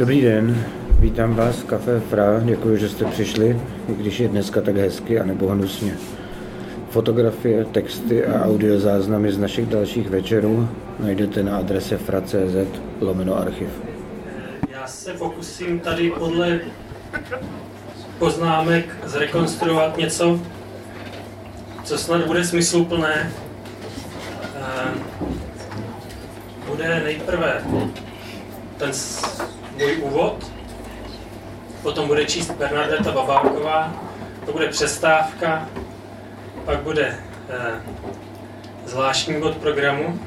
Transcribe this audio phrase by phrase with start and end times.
[0.00, 0.64] Dobrý den,
[0.98, 5.20] vítám vás v Café Fra, děkuji, že jste přišli, i když je dneska tak hezky
[5.20, 5.96] a nebo hnusně.
[6.90, 10.68] Fotografie, texty a audiozáznamy z našich dalších večerů
[10.98, 13.68] najdete na adrese fra.cz lomeno archiv.
[14.70, 16.60] Já se pokusím tady podle
[18.18, 20.40] poznámek zrekonstruovat něco,
[21.84, 23.32] co snad bude smysluplné.
[24.56, 24.94] Eh,
[26.66, 27.62] bude nejprve
[28.80, 28.92] ten
[29.80, 30.50] můj úvod,
[31.82, 33.92] potom bude číst Bernadeta Babáková,
[34.46, 35.68] to bude přestávka,
[36.64, 37.80] pak bude eh,
[38.86, 40.20] zvláštní bod programu,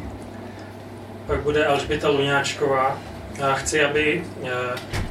[1.28, 3.00] pak bude Alžběta Luňáčková.
[3.38, 4.50] Já chci, aby eh,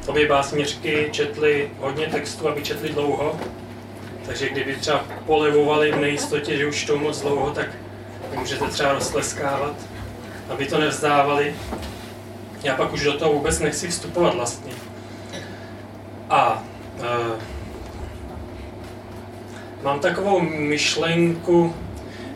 [0.07, 3.39] obě básnířky četly hodně textu, aby četly dlouho,
[4.25, 7.67] takže kdyby třeba polevovali v nejistotě, že už to moc dlouho, tak
[8.35, 9.75] můžete třeba roztleskávat,
[10.49, 11.55] aby to nevzdávali.
[12.63, 14.73] Já pak už do toho vůbec nechci vstupovat vlastně.
[16.29, 16.63] A
[16.99, 17.39] e,
[19.83, 21.75] mám takovou myšlenku,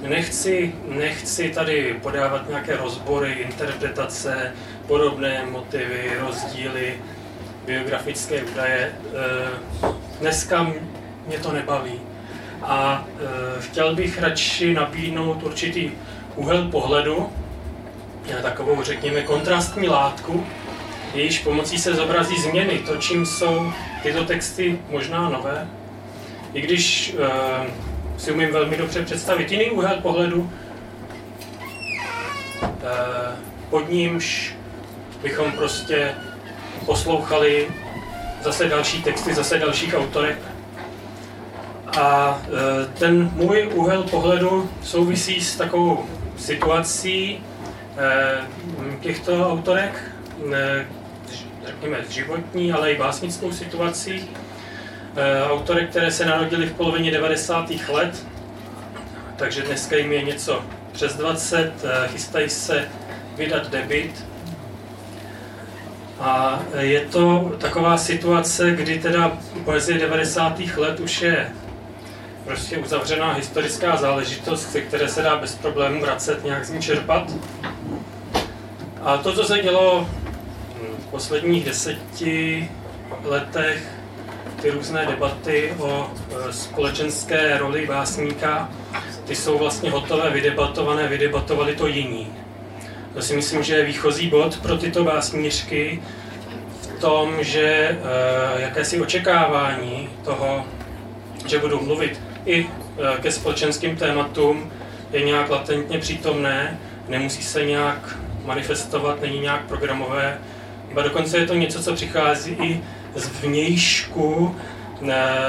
[0.02, 4.54] nechci, nechci tady podávat nějaké rozbory, interpretace,
[4.88, 6.94] podobné motivy, rozdíly,
[7.66, 8.80] biografické údaje.
[8.80, 8.92] E,
[10.20, 10.74] dneska
[11.28, 12.02] mě to nebaví.
[12.62, 15.92] A e, chtěl bych radši nabídnout určitý
[16.36, 17.30] úhel pohledu,
[18.36, 20.46] takovou, řekněme, kontrastní látku,
[21.14, 23.72] jejíž pomocí se zobrazí změny, to, čím jsou
[24.04, 25.68] tyto texty možná nové,
[26.54, 30.50] i když e, si umím velmi dobře představit jiný úhel pohledu,
[32.64, 32.70] e,
[33.70, 34.56] pod nímž
[35.22, 36.16] bychom prostě
[36.86, 37.68] poslouchali
[38.44, 40.38] zase další texty, zase dalších autorek.
[41.98, 46.06] A e, ten můj úhel pohledu souvisí s takovou
[46.38, 47.44] situací
[49.02, 50.12] těchto autorek,
[50.54, 50.86] e,
[51.66, 54.30] řekněme životní, ale i básnickou situací.
[55.50, 57.70] Autorek, které se narodily v polovině 90.
[57.90, 58.26] let,
[59.36, 61.72] takže dneska jim je něco přes 20,
[62.08, 62.88] chystají se
[63.38, 64.26] vydat debit.
[66.20, 70.60] A je to taková situace, kdy teda poezie 90.
[70.78, 71.52] let už je
[72.46, 77.32] prostě uzavřená historická záležitost, které se dá bez problémů vracet, nějak z ní čerpat.
[79.08, 80.10] A to, co se dělo
[81.00, 82.70] v posledních deseti
[83.24, 83.84] letech,
[84.62, 86.12] ty různé debaty o
[86.50, 88.70] e, společenské roli básníka,
[89.26, 92.28] ty jsou vlastně hotové, vydebatované, vydebatovali to jiní.
[93.14, 96.02] To si myslím, že je výchozí bod pro tyto básnířky
[96.82, 97.98] v tom, že e,
[98.62, 100.66] jakési očekávání toho,
[101.46, 102.68] že budou mluvit i e,
[103.22, 104.72] ke společenským tématům
[105.12, 110.38] je nějak latentně přítomné, nemusí se nějak manifestovat, není nějak programové,
[110.94, 112.82] ba dokonce je to něco, co přichází i
[113.16, 114.56] z vnějšku
[115.02, 115.40] ne,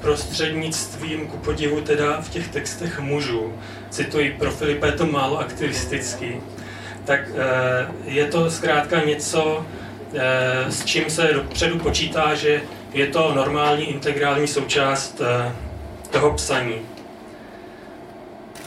[0.00, 3.52] prostřednictvím, ku podivu teda v těch textech mužů.
[3.90, 6.40] Cituji, pro Filipa je to málo aktivistický.
[7.04, 9.66] Tak e, je to zkrátka něco,
[10.14, 15.20] e, s čím se dopředu počítá, že je to normální integrální součást
[16.10, 16.91] toho psaní.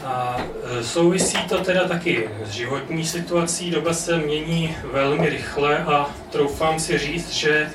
[0.06, 0.38] A
[0.80, 3.72] e, souvisí to teda taky s životní situací.
[3.72, 7.70] Doba se mění velmi rychle a troufám si říct, že e,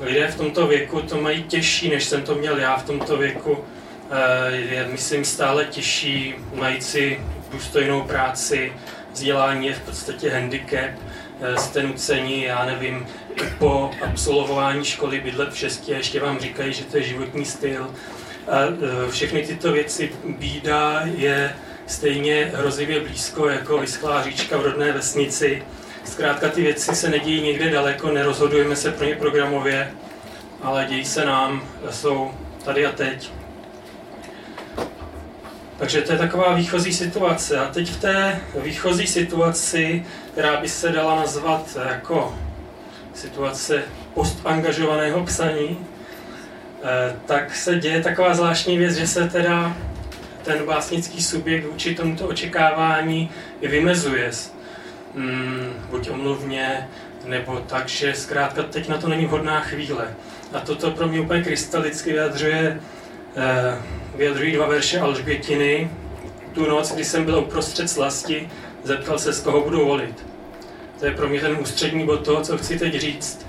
[0.00, 3.64] lidé v tomto věku to mají těžší, než jsem to měl já v tomto věku.
[4.10, 7.20] E, je, myslím, stále těžší najít si
[7.52, 8.72] důstojnou práci,
[9.12, 10.90] vzdělání je v podstatě handicap,
[11.56, 13.06] jste nuceni, já nevím,
[13.58, 17.90] po absolvování školy bydlet v šesti a ještě vám říkají, že to je životní styl.
[18.48, 21.54] A e, všechny tyto věci, bída je
[21.86, 25.62] stejně hrozivě blízko jako vyschlá říčka v rodné vesnici.
[26.04, 29.92] Zkrátka ty věci se nedějí někde daleko, nerozhodujeme se pro ně programově,
[30.62, 32.30] ale dějí se nám, jsou
[32.64, 33.30] tady a teď.
[35.78, 37.58] Takže to je taková výchozí situace.
[37.58, 42.38] A teď v té výchozí situaci, která by se dala nazvat jako
[43.14, 43.82] situace
[44.14, 45.78] postangažovaného psaní,
[47.26, 49.76] tak se děje taková zvláštní věc, že se teda
[50.42, 53.30] ten básnický subjekt vůči tomuto očekávání
[53.62, 54.30] vymezuje.
[55.16, 56.88] Hmm, buď omluvně,
[57.24, 60.14] nebo tak, že zkrátka teď na to není vhodná chvíle.
[60.52, 62.80] A toto pro mě úplně krystalicky vyjadřuje,
[63.36, 63.78] eh,
[64.16, 65.90] vyjadřují dva verše Alžbětiny.
[66.52, 68.48] Tu noc, kdy jsem byl uprostřed slasti,
[68.84, 70.26] zeptal se, z koho budu volit.
[71.00, 73.45] To je pro mě ten ústřední bod toho, co chci teď říct.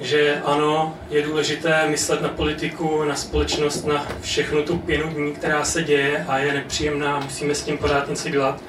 [0.00, 5.64] Že ano, je důležité myslet na politiku, na společnost, na všechnu tu pěnu dní, která
[5.64, 8.62] se děje a je nepříjemná, musíme s tím pořád něco dělat.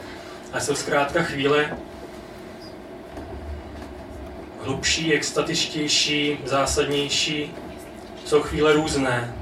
[0.54, 1.78] A jsou zkrátka chvíle,
[4.62, 7.54] hlubší, extatičtější, zásadnější.
[8.26, 9.36] Jsou chvíle různé.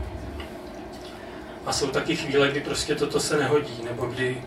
[1.66, 4.42] A jsou taky chvíle, kdy prostě toto se nehodí, nebo kdy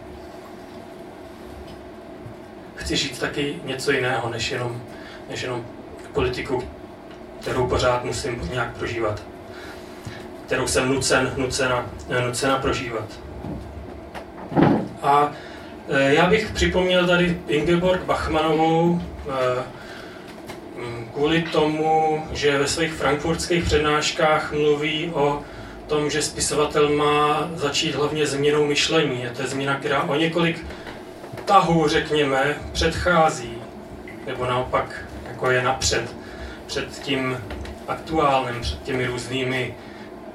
[2.77, 4.83] chci žít taky něco jiného, než jenom,
[5.31, 5.67] než jenom
[6.12, 6.62] politiku,
[7.43, 9.23] kterou pořád musím nějak prožívat.
[10.47, 11.87] Kterou jsem nucen, nucena,
[12.27, 13.05] nucena prožívat.
[15.03, 15.33] A
[15.89, 19.62] e, já bych připomněl tady Ingeborg Bachmanovou e,
[21.15, 25.43] kvůli tomu, že ve svých frankfurtských přednáškách mluví o
[25.87, 29.23] tom, že spisovatel má začít hlavně změnou myšlení.
[29.23, 30.67] Je to změna, která o několik
[31.44, 33.59] tahů, řekněme, předchází,
[34.27, 36.21] nebo naopak jako je napřed,
[36.72, 37.38] před tím
[37.88, 39.74] aktuálním, před těmi různými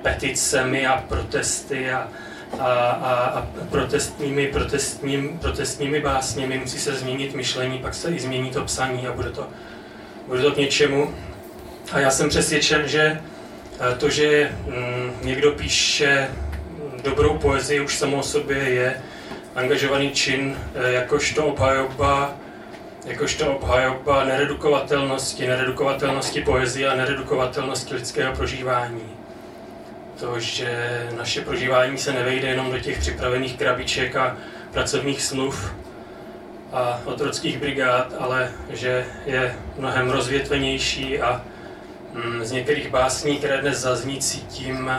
[0.02, 2.08] peticemi a protesty a,
[2.60, 6.58] a, a, a protestními, protestním, protestními básněmi.
[6.58, 9.48] Musí se změnit myšlení, pak se i změní to psaní a bude to,
[10.28, 11.16] bude to k něčemu.
[11.92, 13.22] A já jsem přesvědčen, že
[13.80, 16.30] eh, to, že mm, někdo píše
[17.04, 19.02] dobrou poezii, už samo o sobě je
[19.56, 22.36] angažovaný čin eh, jakožto obhajoba,
[23.08, 29.04] jakožto obhajoba neredukovatelnosti, neredukovatelnosti poezie a neredukovatelnosti lidského prožívání.
[30.20, 34.38] To, že naše prožívání se nevejde jenom do těch připravených krabiček a
[34.72, 35.76] pracovních smluv
[36.74, 41.42] a otrockých brigád, ale že je mnohem rozvětvenější a
[42.14, 44.90] mm, z některých básní, které dnes zazní, cítím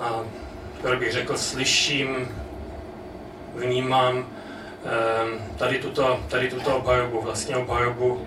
[0.00, 0.22] a
[0.98, 2.28] bych řekl, slyším
[3.54, 4.26] vnímám
[5.56, 8.26] tady tuto, tady tuto obhajobu, vlastně obhajobu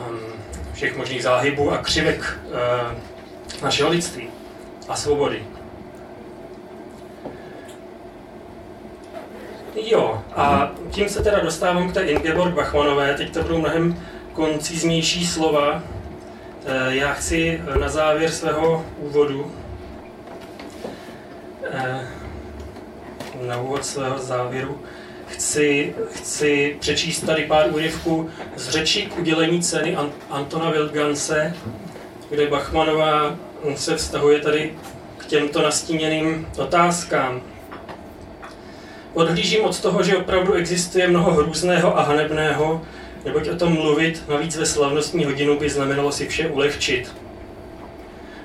[0.00, 0.18] ehm,
[0.72, 2.96] všech možných záhybů a křivek ehm,
[3.62, 4.28] našeho lidství
[4.88, 5.42] a svobody.
[9.74, 15.26] Jo, a tím se teda dostávám k té Ingeborg Bachmanové, teď to budou mnohem konciznější
[15.26, 15.82] slova.
[16.88, 19.52] Já chci na závěr svého úvodu
[23.46, 24.80] na úvod svého závěru
[25.32, 29.96] chci, chci přečíst tady pár úryvků z řečí k udělení ceny
[30.30, 31.54] Antona Wildganse,
[32.30, 33.38] kde Bachmanová
[33.74, 34.74] se vztahuje tady
[35.16, 37.42] k těmto nastíněným otázkám.
[39.14, 42.82] Odhlížím od toho, že opravdu existuje mnoho hrůzného a hanebného,
[43.24, 47.14] neboť o tom mluvit, navíc ve slavnostní hodinu by znamenalo si vše ulehčit.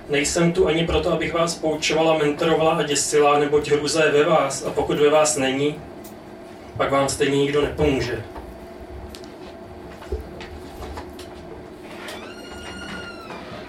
[0.09, 4.65] Nejsem tu ani proto, abych vás poučovala, mentorovala a děsila, neboť hruza je ve vás
[4.65, 5.75] a pokud ve vás není,
[6.77, 8.23] pak vám stejně nikdo nepomůže.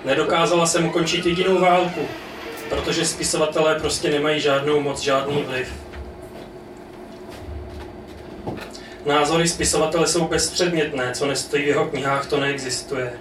[0.05, 2.00] Nedokázala jsem ukončit jedinou válku,
[2.69, 5.69] protože spisovatelé prostě nemají žádnou moc, žádný vliv.
[9.06, 13.12] Názory spisovatele jsou bezpředmětné, co nestojí v jeho knihách, to neexistuje.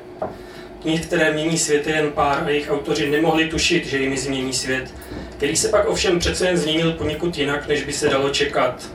[0.81, 4.54] Knih, které mění svět, je jen pár a jejich autoři nemohli tušit, že jimi změní
[4.54, 4.94] svět,
[5.38, 8.89] který se pak ovšem přece jen změnil poněkud jinak, než by se dalo čekat.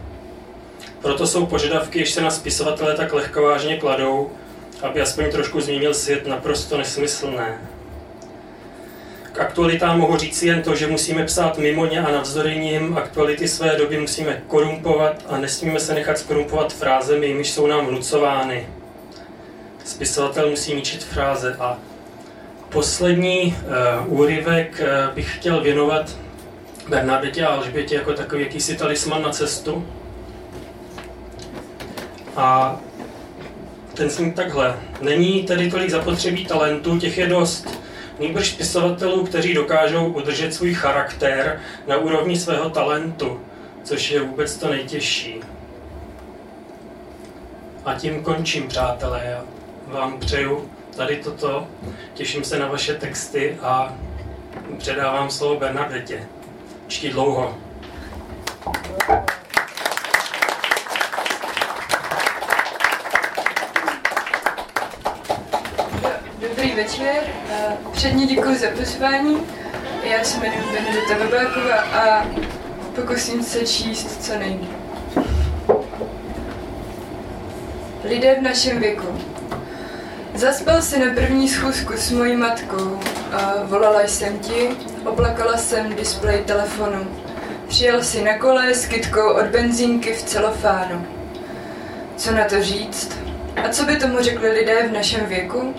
[1.02, 4.30] Proto jsou požadavky, jež se na spisovatele tak lehkovážně kladou,
[4.82, 7.58] aby aspoň trošku změnil svět, naprosto nesmyslné.
[9.32, 13.48] K aktualitám mohu říct jen to, že musíme psát mimo ně a navzdory nim aktuality
[13.48, 18.66] své doby musíme korumpovat a nesmíme se nechat skorumpovat frázemi, jimiž jsou nám vnucovány
[19.84, 21.56] spisovatel musí ničit fráze.
[21.60, 21.78] A
[22.68, 23.56] poslední
[24.06, 26.16] uh, úryvek uh, bych chtěl věnovat
[26.88, 29.86] Bernadetě a Alžbětě jako takový jakýsi talisman na cestu.
[32.36, 32.76] A
[33.94, 34.78] ten zní takhle.
[35.00, 37.80] Není tedy tolik zapotřebí talentu, těch je dost.
[38.18, 43.40] Nýbrž spisovatelů, kteří dokážou udržet svůj charakter na úrovni svého talentu,
[43.84, 45.40] což je vůbec to nejtěžší.
[47.84, 49.40] A tím končím, přátelé
[49.86, 51.66] vám přeju tady toto.
[52.14, 53.94] Těším se na vaše texty a
[54.78, 56.28] předávám slovo Bernadetě.
[56.88, 57.58] Čtí dlouho.
[66.76, 67.22] Večer.
[67.92, 69.38] Předně děkuji za pozvání.
[70.02, 72.26] Já se jmenuji Benedita Babáková a
[72.94, 74.68] pokusím se číst co nejméně.
[78.04, 79.06] Lidé v našem věku.
[80.34, 83.00] Zaspal si na první schůzku s mojí matkou.
[83.32, 84.68] A volala jsem ti,
[85.04, 87.06] oplakala jsem displej telefonu.
[87.68, 91.06] Přijel si na kole s kytkou od benzínky v celofánu.
[92.16, 93.18] Co na to říct?
[93.64, 95.74] A co by tomu řekli lidé v našem věku?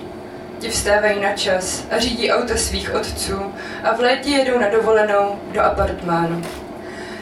[0.63, 3.53] Ti vstávají na čas a řídí auta svých otců
[3.83, 6.41] a v létě jedou na dovolenou do apartmánu.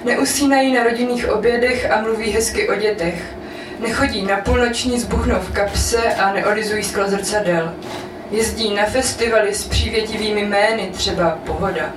[0.05, 3.23] Neusínají na rodinných obědech a mluví hezky o dětech,
[3.79, 7.73] Nechodí na půlnoční zbuchnou v kapse a neorizují sklo zrcadel.
[8.31, 11.93] Jezdí na festivaly s přívětivými jmény, třeba Pohoda.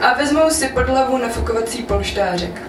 [0.00, 2.62] A vezmou si pod hlavu nafukovací polštářek.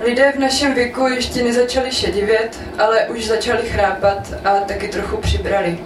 [0.00, 5.78] Lidé v našem věku ještě nezačali šedivět, ale už začali chrápat a taky trochu přibrali.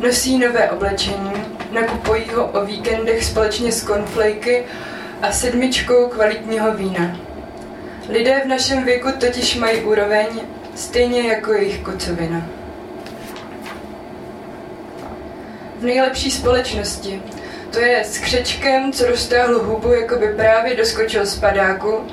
[0.00, 1.32] Nosí nové oblečení,
[1.72, 4.64] nakupují ho o víkendech společně s konflejky
[5.22, 7.20] a sedmičkou kvalitního vína.
[8.08, 10.26] Lidé v našem věku totiž mají úroveň
[10.74, 12.46] stejně jako jejich kocovina.
[15.78, 17.22] V nejlepší společnosti.
[17.70, 22.06] To je s křečkem, co roztáhl hubu, jako by právě doskočil z padáku,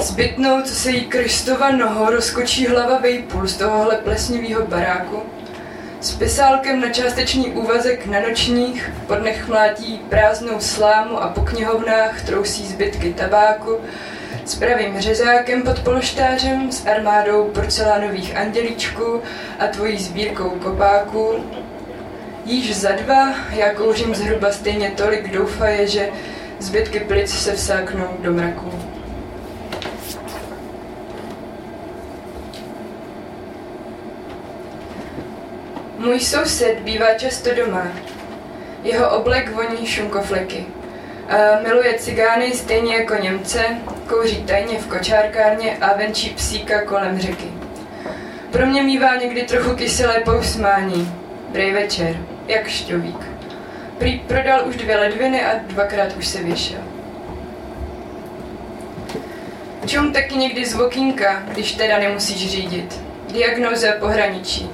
[0.00, 5.22] Zbytnou, co se jí Kristova noho rozkočí hlava vejpůl z tohohle plesnivého baráku.
[6.06, 12.22] S pisálkem na částečný úvazek na nočních, pod nech mlátí prázdnou slámu a po knihovnách
[12.22, 13.78] trousí zbytky tabáku,
[14.44, 19.22] s pravým řezákem pod polštářem, s armádou porcelánových andělíčků
[19.58, 21.44] a tvojí sbírkou kopáků.
[22.44, 26.08] Již za dva, já kouřím zhruba stejně tolik, doufaje, že
[26.58, 28.95] zbytky plic se vsáknou do mraku.
[36.06, 37.86] Můj soused bývá často doma.
[38.82, 40.66] Jeho oblek voní šunkofleky.
[41.28, 43.64] A miluje cigány stejně jako Němce,
[44.06, 47.52] kouří tajně v kočárkárně a venčí psíka kolem řeky.
[48.50, 51.14] Pro mě mývá někdy trochu kyselé pousmání.
[51.48, 52.16] Brej večer,
[52.48, 53.26] jak šťovík.
[53.98, 56.80] Prý prodal už dvě ledviny a dvakrát už se vyšel.
[59.86, 60.76] Čum taky někdy z
[61.48, 63.00] když teda nemusíš řídit.
[63.32, 64.70] Diagnoza pohraničí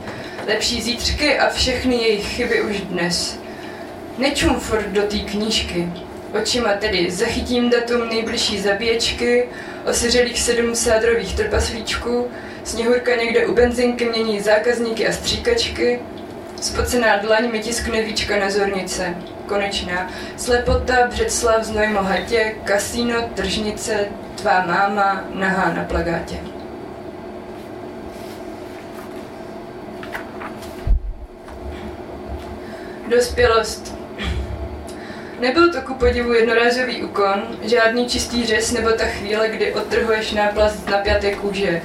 [0.47, 3.39] lepší zítřky a všechny jejich chyby už dnes.
[4.19, 5.89] Nečum furt do té knížky.
[6.43, 9.49] Očima tedy zachytím datum nejbližší zabíječky,
[9.85, 12.29] osiřelých sedm sádrových trpaslíčků,
[12.65, 16.01] sněhurka někde u benzinky mění zákazníky a stříkačky,
[16.61, 19.15] spocená dlaň mi tiskne víčka na zornice.
[19.47, 20.11] Konečná.
[20.37, 26.52] Slepota, Břeclav, znoj mohatě, kasíno, tržnice, tvá máma, nahá na plagátě.
[33.13, 33.95] Dospělost.
[35.41, 40.77] Nebyl to ku podivu jednorázový úkon, žádný čistý řez nebo ta chvíle, kdy odtrhuješ náplast
[40.77, 41.83] z napjaté kůže.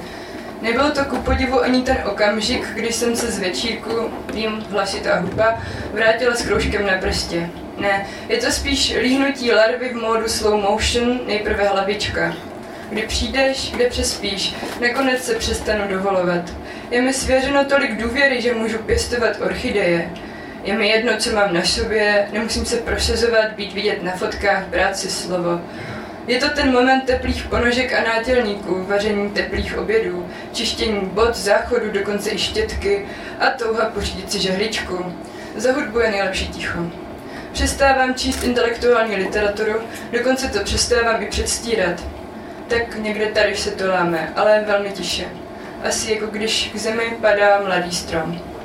[0.62, 5.62] Nebyl to ku podivu ani ten okamžik, kdy jsem se z večírku, vím, hlasitá huba,
[5.92, 7.50] vrátila s kroužkem na prstě.
[7.78, 12.36] Ne, je to spíš líhnutí larvy v módu slow motion, nejprve hlavička.
[12.90, 16.42] Kdy přijdeš, kde přespíš, nakonec se přestanu dovolovat.
[16.90, 20.10] Je mi svěřeno tolik důvěry, že můžu pěstovat orchideje.
[20.68, 24.96] Je mi jedno, co mám na sobě, nemusím se prosazovat, být vidět na fotkách, brát
[24.96, 25.60] si slovo.
[26.26, 32.30] Je to ten moment teplých ponožek a nátělníků, vaření teplých obědů, čištění bod, záchodu, dokonce
[32.30, 33.06] i štětky
[33.40, 35.14] a touha pořídit si žehličku.
[35.56, 36.78] Za hudbu je nejlepší ticho.
[37.52, 39.80] Přestávám číst intelektuální literaturu,
[40.12, 42.04] dokonce to přestávám i předstírat.
[42.66, 45.24] Tak někde tady se to láme, ale velmi tiše.
[45.84, 48.57] Asi jako když k zemi padá mladý strom.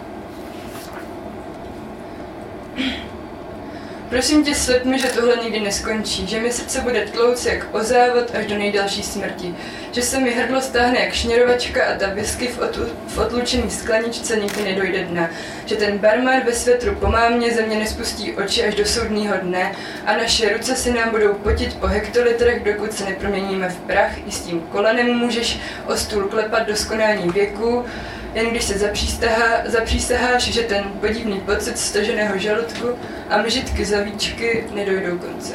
[4.14, 7.84] Prosím tě, slib mi, že tohle nikdy neskončí, že mi srdce bude tlouct jak o
[7.84, 9.56] závod až do nejdelší smrti,
[9.92, 14.36] že se mi hrdlo stáhne jak šněrovačka a ta whisky v, otlu, v otlučený skleničce
[14.36, 15.30] nikdy nedojde dna,
[15.66, 19.76] že ten barman ve svetru po mámě ze mě nespustí oči až do soudního dne
[20.06, 24.32] a naše ruce se nám budou potit po hektolitrech, dokud se neproměníme v prach, i
[24.32, 27.86] s tím kolenem můžeš o stůl klepat do skonání věku,
[28.34, 32.88] jen když se zapřístahá, zapřísaháš, že ten podivný pocit staženého žaludku
[33.30, 35.54] a mžitky zavíčky nedojdou konce.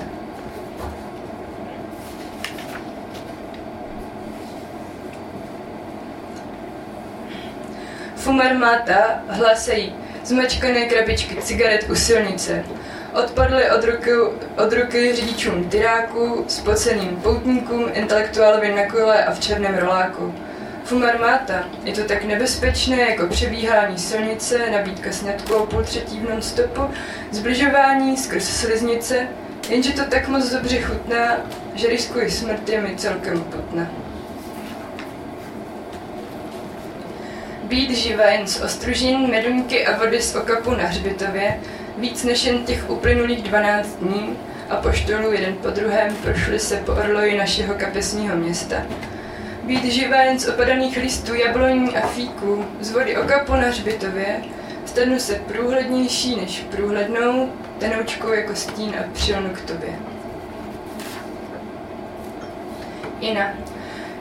[8.17, 9.95] Fumar máta, hlásají
[10.25, 12.65] zmačkané krabičky cigaret u silnice.
[13.15, 14.11] Odpadly od ruky,
[14.65, 20.35] od ruky řidičům tyráků, spoceným poutníkům, intelektuálovi na kole a v černém roláku.
[20.89, 21.65] Fumarmáta.
[21.85, 26.81] Je to tak nebezpečné jako přebíhání silnice, nabídka snědku o půl třetí v non-stopu,
[27.31, 29.29] zbližování skrz sliznice,
[29.69, 31.37] jenže to tak moc dobře chutná,
[31.75, 33.91] že riskuji smrt je mi celkem putna.
[37.63, 41.61] Být živa jen z ostružin, meduňky a vody z okapu na hřbitově,
[41.97, 44.37] víc než jen těch uplynulých 12 dní,
[44.71, 48.77] a poštolů jeden po druhém prošli se po orloji našeho kapesního města
[49.69, 54.41] být živá jen z opadaných listů jabloní a fíků, z vody okapu na hřbitově,
[54.87, 59.89] stanu se průhlednější než průhlednou, tenoučkou jako stín a přilnu k tobě.
[63.21, 63.55] Ina.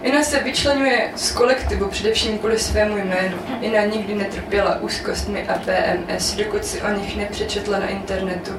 [0.03, 3.37] Ina se vyčlenuje z kolektivu především kvůli svému jménu.
[3.61, 8.51] Ina nikdy netrpěla úzkostmi a PMS, dokud si o nich nepřečetla na internetu.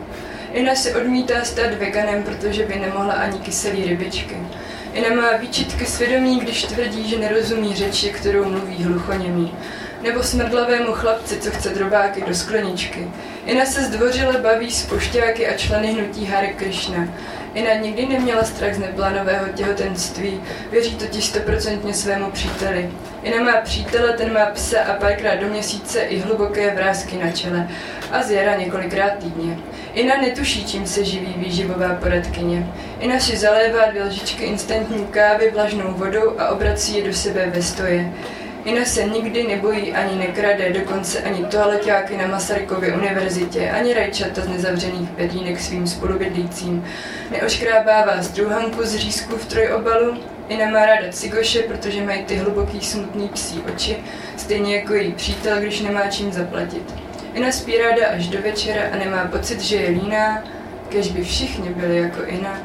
[0.52, 4.36] Ina se odmítá stát veganem, protože by nemohla ani kyselý rybičky.
[4.92, 9.54] Ina má výčitky svědomí, když tvrdí, že nerozumí řeči, kterou mluví hluchoněmí.
[10.02, 13.10] Nebo smrdlavému chlapci, co chce drobáky do skleničky.
[13.46, 17.08] Ina se zdvořile baví s pošťáky a členy hnutí Hare Krishna.
[17.54, 20.40] Ina nikdy neměla strach z neplánového těhotenství,
[20.70, 22.90] věří totiž stoprocentně svému příteli.
[23.22, 27.68] Ina má přítele, ten má psa a párkrát do měsíce i hluboké vrázky na čele
[28.12, 29.58] a zjera několikrát týdně.
[29.94, 32.66] Ina netuší, čím se živí výživová poradkyně.
[33.00, 37.62] Ina si zalévá dvě lžičky instantní kávy vlažnou vodou a obrací je do sebe ve
[37.62, 38.12] stoje.
[38.64, 44.48] Ina se nikdy nebojí ani nekrade, dokonce ani toaleťáky na Masarykově univerzitě, ani rajčata z
[44.48, 46.84] nezavřených pedínek svým spolubydlícím.
[47.30, 50.16] Neoškrábává struhanku z řízku v trojobalu,
[50.48, 53.96] Ina má ráda cigoše, protože mají ty hluboký smutný psí oči,
[54.36, 56.94] stejně jako její přítel, když nemá čím zaplatit.
[57.34, 60.44] Ina spí ráda až do večera a nemá pocit, že je líná,
[60.88, 62.58] kež by všichni byli jako Ina.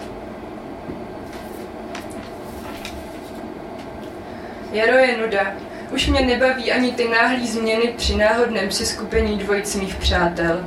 [4.71, 5.53] Jaro je nuda.
[5.91, 10.65] Už mě nebaví ani ty náhlé změny při náhodném seskupení dvojic mých přátel.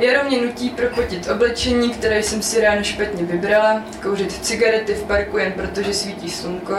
[0.00, 5.38] Jaro mě nutí propotit oblečení, které jsem si ráno špatně vybrala, kouřit cigarety v parku
[5.38, 6.76] jen protože svítí slunko.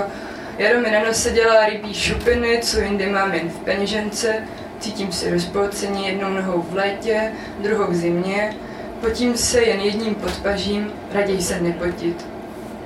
[0.58, 4.36] Jaro mi na nose dělá rybí šupiny, co jindy mám jen v peněžence.
[4.79, 8.55] Cítím se rozpolceně jednou nohou v létě, druhou v zimě.
[9.01, 12.25] Potím se jen jedním podpažím, raději se nepotit.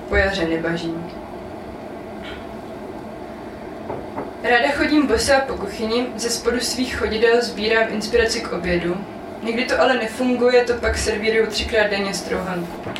[0.09, 1.11] Po jaře nebažím.
[4.43, 8.97] Ráda chodím bosá po kuchyni, ze spodu svých chodidel sbírám inspiraci k obědu.
[9.47, 12.91] Někdy to ale nefunguje, to pak servíruju třikrát denně strouhanku.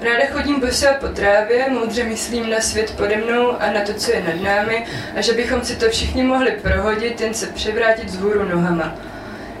[0.00, 4.12] Ráda chodím bosá po trávě, moudře myslím na svět pode mnou a na to, co
[4.12, 4.84] je nad námi
[5.16, 8.94] a že bychom si to všichni mohli prohodit, jen se převrátit z hůru nohama.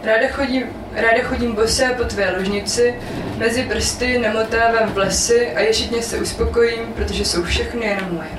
[0.04, 2.94] Ráda chodím, ráda chodím bosá po tvé ložnici,
[3.36, 8.38] mezi prsty namotávám vlasy a ješitně se uspokojím, protože jsou všechny jenom moje.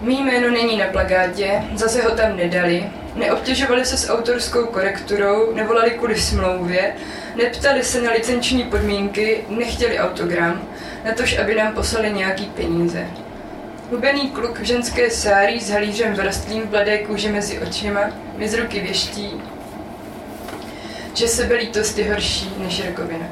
[0.00, 5.90] Mý jméno není na plagátě, zase ho tam nedali, neobtěžovali se s autorskou korekturou, nevolali
[5.90, 6.94] kvůli smlouvě,
[7.36, 10.62] neptali se na licenční podmínky, nechtěli autogram,
[11.04, 13.06] natož aby nám poslali nějaký peníze.
[13.90, 18.00] Hubený kluk v ženské sárí s halířem vrstlým v bladé kůži mezi očima
[18.36, 19.42] mi z ruky věští,
[21.14, 23.26] že sebelítost je horší než rakovina.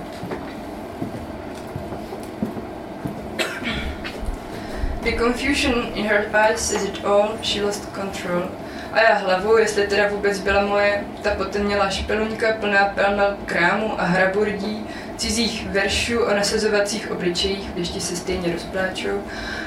[5.03, 8.60] The confusion in her eyes says it all, she lost control.
[8.92, 14.05] A já hlavu, jestli teda vůbec byla moje, ta potemněla špeluňka plná pelna krámu a
[14.05, 19.22] hraburdí, cizích veršů o nasazovacích obličejích, když ti se stejně rozpláčou,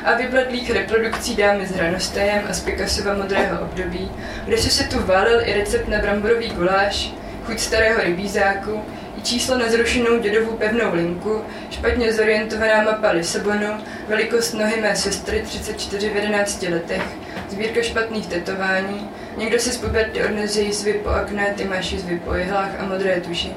[0.06, 4.12] a vybledlých reprodukcí dámy s hranostejem a z Picassova modrého období,
[4.46, 7.14] kde se tu válil i recept na bramborový guláš,
[7.46, 8.82] chuť starého rybízáku,
[9.24, 16.10] číslo na zrušenou dědovu pevnou linku, špatně zorientovaná mapa Lisabonu, velikost nohy mé sestry 34
[16.10, 17.04] v 11 letech,
[17.50, 22.34] sbírka špatných tetování, někdo si z puberty odnese jízvy po akné, ty máš jízvy po
[22.34, 23.52] jehlách a modré tuši.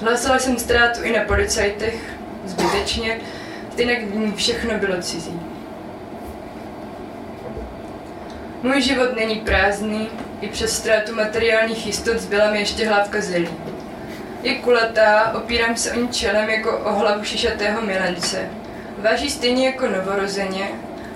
[0.00, 1.94] Hlásala jsem ztrátu i na policajtech,
[2.44, 3.20] zbytečně,
[3.72, 5.40] stejně v ní všechno bylo cizí.
[8.62, 10.08] Můj život není prázdný,
[10.40, 13.48] i přes ztrátu materiálních jistot zbyla mi ještě hlávka zelí.
[14.42, 18.48] Je kulatá, opírám se o ní čelem jako o hlavu šišatého milence.
[18.98, 20.68] Váží stejně jako novorozeně,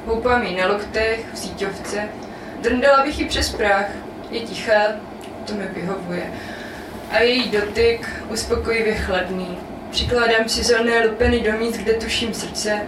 [0.06, 2.08] houpám jí na loktech, v síťovce.
[2.60, 3.86] Drndala bych ji přes práh.
[4.30, 4.80] Je tichá,
[5.46, 6.32] to mi vyhovuje.
[7.10, 9.58] A její dotyk uspokojivě chladný.
[9.90, 12.80] Přikládám si zelené lupeny do míst, kde tuším srdce.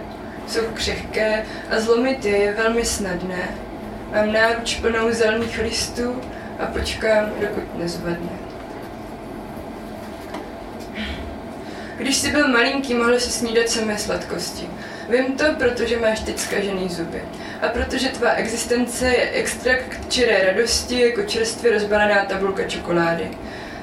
[0.47, 3.49] Jsou křehké a zlomit je je velmi snadné.
[4.15, 6.21] Mám náruč plnou zelených listů
[6.59, 8.46] a počkám, dokud nezvadne.
[11.97, 14.69] Když jsi byl malinký, mohl si snídat samé sladkosti.
[15.09, 17.21] Vím to, protože máš teď zkažený zuby.
[17.61, 23.29] A protože tvá existence je extrakt čiré radosti, jako čerstvě rozbalená tabulka čokolády.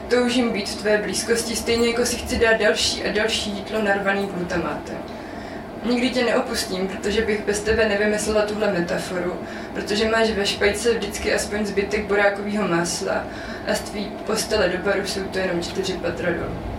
[0.09, 4.27] Toužím být v tvé blízkosti, stejně jako si chci dát další a další jídlo narvaný
[4.27, 4.98] glutamátem.
[5.85, 9.40] Nikdy tě neopustím, protože bych bez tebe nevymyslela tuhle metaforu,
[9.74, 13.24] protože máš ve špajce vždycky aspoň zbytek borákového másla
[13.68, 16.74] a z tvý postele do baru jsou to jenom čtyři patra dolů.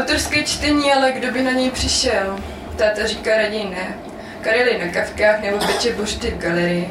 [0.00, 2.38] Autorské čtení, ale kdo by na něj přišel?
[2.76, 3.94] Táta říká raději ne.
[4.40, 6.90] Karely na kavkách nebo peče bošty v galerii.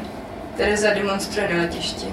[0.56, 2.06] Tereza demonstruje na letišti.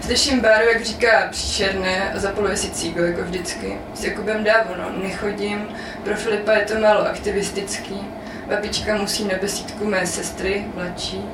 [0.00, 3.78] Slyším Báru, jak říká příšerné a zapaluje si cígo, jako vždycky.
[3.94, 5.68] S Jakubem dávno nechodím,
[6.04, 8.00] pro Filipa je to málo aktivistický.
[8.46, 11.24] Babička musí na besídku mé sestry, mladší.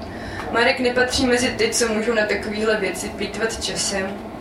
[0.50, 4.31] Marek nepatří mezi ty, co můžou na takovéhle věci plítvat časem.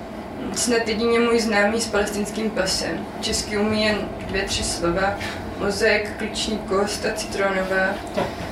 [0.55, 3.05] Snad jedině můj známý s palestinským pasem.
[3.21, 5.17] Česky umí jen dvě, tři slova.
[5.57, 7.95] Mozaik, klíční kost a citronová.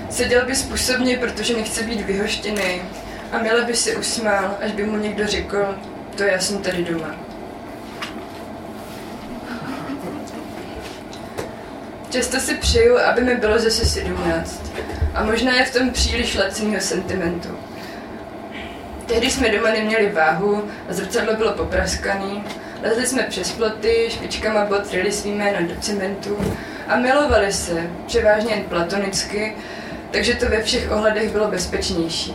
[0.10, 2.82] Seděl by způsobně, protože nechce být vyhoštěný.
[3.32, 5.76] A Mile by se usmál, až by mu někdo řekl,
[6.16, 7.16] to já jsem tady doma.
[12.10, 14.72] Často si přeju, aby mi bylo zase 17.
[15.14, 17.69] A možná je v tom příliš laciného sentimentu.
[19.10, 22.44] Tehdy jsme doma neměli váhu a zrcadlo bylo popraskaný.
[22.84, 26.38] Lezli jsme přes ploty, špičkama bot ryli svý jméno do cementu
[26.88, 29.56] a milovali se, převážně jen platonicky,
[30.12, 32.34] takže to ve všech ohledech bylo bezpečnější.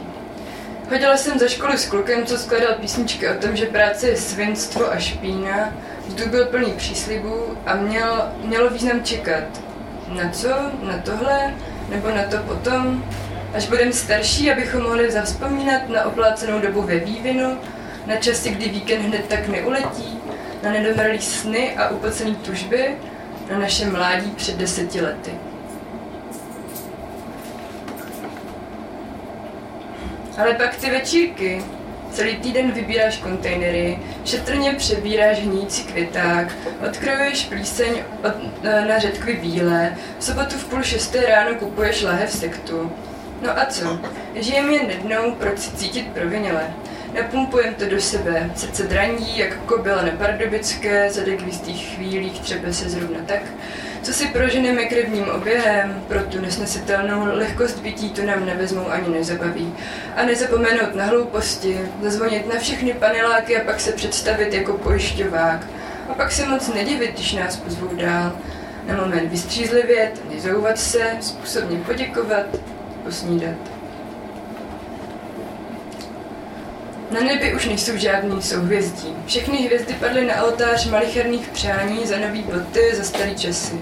[0.88, 4.92] Chodila jsem za školu s klukem, co skladal písničky o tom, že práce je svinstvo
[4.92, 5.72] a špína,
[6.06, 9.44] vzduch byl plný příslibů a měl, mělo význam čekat.
[10.08, 10.48] Na co?
[10.82, 11.54] Na tohle?
[11.88, 13.04] Nebo na to potom?
[13.54, 17.58] Až budeme starší, abychom mohli zavzpomínat na oplácenou dobu ve vývinu,
[18.06, 20.18] na časy, kdy víkend hned tak neuletí,
[20.62, 22.96] na nedomrlý sny a upocený tužby,
[23.50, 25.30] na naše mládí před deseti lety.
[30.38, 31.62] Ale pak ty večírky.
[32.12, 36.52] Celý týden vybíráš kontejnery, šetrně přebíráš hnící květák,
[36.86, 38.34] odkrojuješ plíseň od,
[38.88, 42.92] na řetkvy bílé, v sobotu v půl šesté ráno kupuješ lahev sektu.
[43.42, 43.98] No a co?
[44.34, 46.74] Žijeme jen jednou, proč si cítit proviněle?
[47.14, 52.90] Napumpujem to do sebe, srdce draní, jak kobila nepardubické, zadek v jistých chvílích třeba se
[52.90, 53.42] zrovna tak,
[54.02, 59.74] co si proženeme krevním oběhem, pro tu nesnesitelnou lehkost bytí to nám nevezmou ani nezabaví.
[60.16, 65.66] A nezapomenout na hlouposti, zazvonit na všechny paneláky a pak se představit jako pojišťovák.
[66.08, 68.32] A pak se moc nedivit, když nás pozvou dál.
[68.86, 72.46] Na moment vystřízlivět, nezouvat se, způsobně poděkovat,
[73.04, 73.54] posnídat.
[77.10, 79.14] Na nebi už nejsou žádný souhvězdí.
[79.26, 83.74] Všechny hvězdy padly na oltář malicherných přání za nový boty, za starý časy.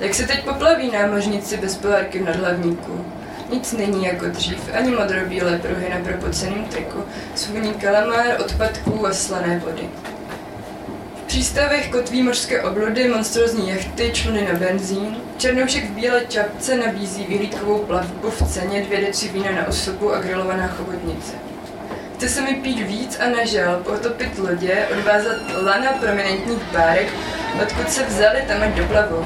[0.00, 3.04] Jak se teď poplaví námořníci bez polárky v nadhlavníku?
[3.52, 9.58] Nic není jako dřív, ani modrobílé pruhy na propoceném triku, svůní kalamár, odpadků a slané
[9.58, 9.88] vody.
[11.32, 15.16] Přístavech kotví mořské obludy, monstrozní jachty, čluny na benzín.
[15.36, 20.20] Černoušek v bílé čapce nabízí vyhlídkovou plavbu v ceně dvě deci vína na osobu a
[20.20, 21.32] grilovaná chobotnice.
[22.14, 27.08] Chce se mi pít víc a nežel, potopit lodě, odvázat lana prominentních bárek,
[27.62, 29.24] odkud se vzali tam ať doplavou.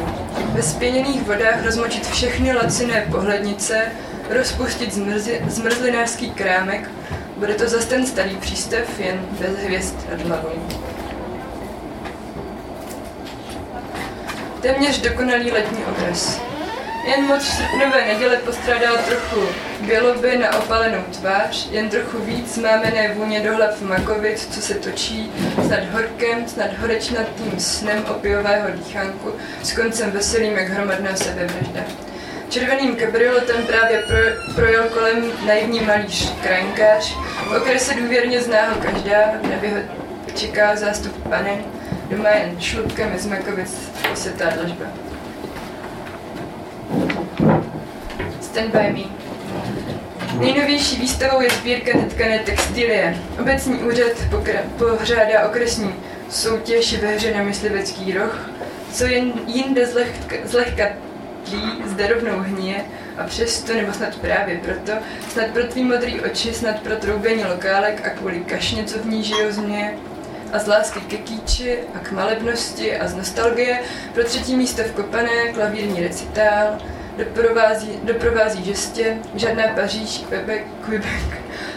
[0.53, 3.93] Ve spěněných vodách rozmočit všechny laciné pohlednice,
[4.31, 6.91] rozpustit zmrzi, zmrzlinářský krámek,
[7.37, 10.53] bude to zase ten starý přístav, jen bez hvězd nad hlavou.
[14.67, 16.41] Téměř dokonalý letní obraz.
[17.07, 19.49] Jen moc srpnové neděle postrádal trochu
[19.81, 25.33] běloby na opalenou tvář, jen trochu víc mámené vůně do hlav makovic, co se točí,
[25.67, 31.81] snad horkem, snad horečnatým snem opijového dýchánku, s koncem veselým jak hromadná sebevražda.
[32.49, 37.17] Červeným kabrioletem právě pro, projel kolem naivní malíř krajinkář.
[37.49, 39.79] V okrese důvěrně zná ho každá, neby ho
[40.35, 41.65] čeká zástup panen,
[42.11, 44.85] doma jen šlupka mezi makovic posetá dlažba.
[48.41, 49.27] Stand by me.
[50.39, 53.17] Nejnovější výstavou je sbírka netkané textilie.
[53.41, 54.13] Obecní úřad
[54.79, 55.95] pořádá okresní
[56.31, 58.51] soutěž ve hře na myslivecký roh,
[58.93, 60.85] co jen jinde zlehka, zlehka
[61.45, 62.85] tlí, zde rovnou hníje
[63.19, 64.93] a přesto, nebo snad právě proto,
[65.33, 69.25] snad pro tvý modrý oči, snad pro troubení lokálek a kvůli kašně, co v ní
[69.25, 69.95] žijou z mě,
[70.53, 73.81] a z lásky ke kýči a k malebnosti a z nostalgie
[74.15, 76.79] pro třetí místo v Kopané klavírní recitál,
[77.19, 81.07] doprovází, doprovází žestě, žádná Paříž, Quebec, Quebec,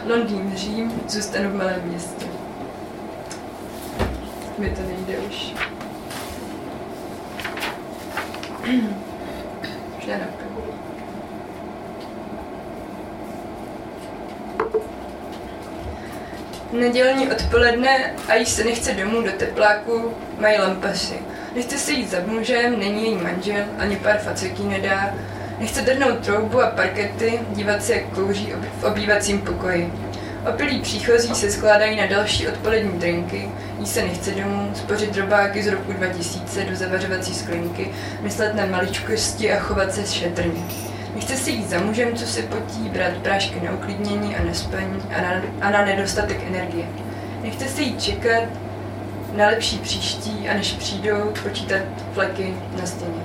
[0.06, 2.26] Londýn, Řím, zůstanu v malém městě.
[4.58, 5.54] Mi to nejde už.
[9.98, 10.30] už ne
[16.72, 21.14] Nedělní odpoledne a jí se nechce domů do tepláku, mají lampasy.
[21.56, 25.14] Nechce se jít za mužem, není její manžel, ani pár faceký nedá.
[25.60, 29.94] Nechce drhnout troubu a parkety, dívat se, jak kouří v obývacím pokoji.
[30.50, 35.68] Opilí příchozí se skládají na další odpolední drinky, jí se nechce domů, spořit drobáky z
[35.68, 40.62] roku 2000 do zavařovací sklinky, myslet na maličkosti a chovat se šetrně.
[41.20, 45.02] Nechce si jít za mužem, co se potí, brát prášky na uklidnění a na spaní
[45.18, 46.86] a na, a na nedostatek energie.
[47.42, 48.44] Nechte se jít čekat
[49.36, 51.82] na lepší příští a než přijdou počítat
[52.14, 53.22] fleky na stěně.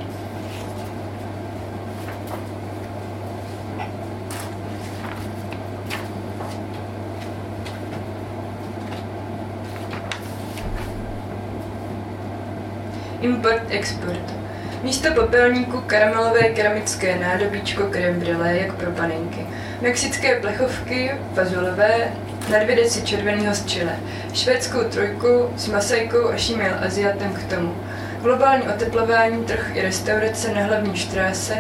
[13.21, 14.44] Import-export.
[14.85, 19.47] Místo popelníku karamelové keramické nádobíčko krem brûlée, jak pro panenky.
[19.81, 22.13] Mexické plechovky fazolové,
[22.53, 23.97] na dvě deci červeného z čile.
[24.35, 27.77] Švédskou trojku s masajkou a šímil Aziatem k tomu.
[28.23, 31.55] Globální oteplování, trh i restaurace na hlavní štráse.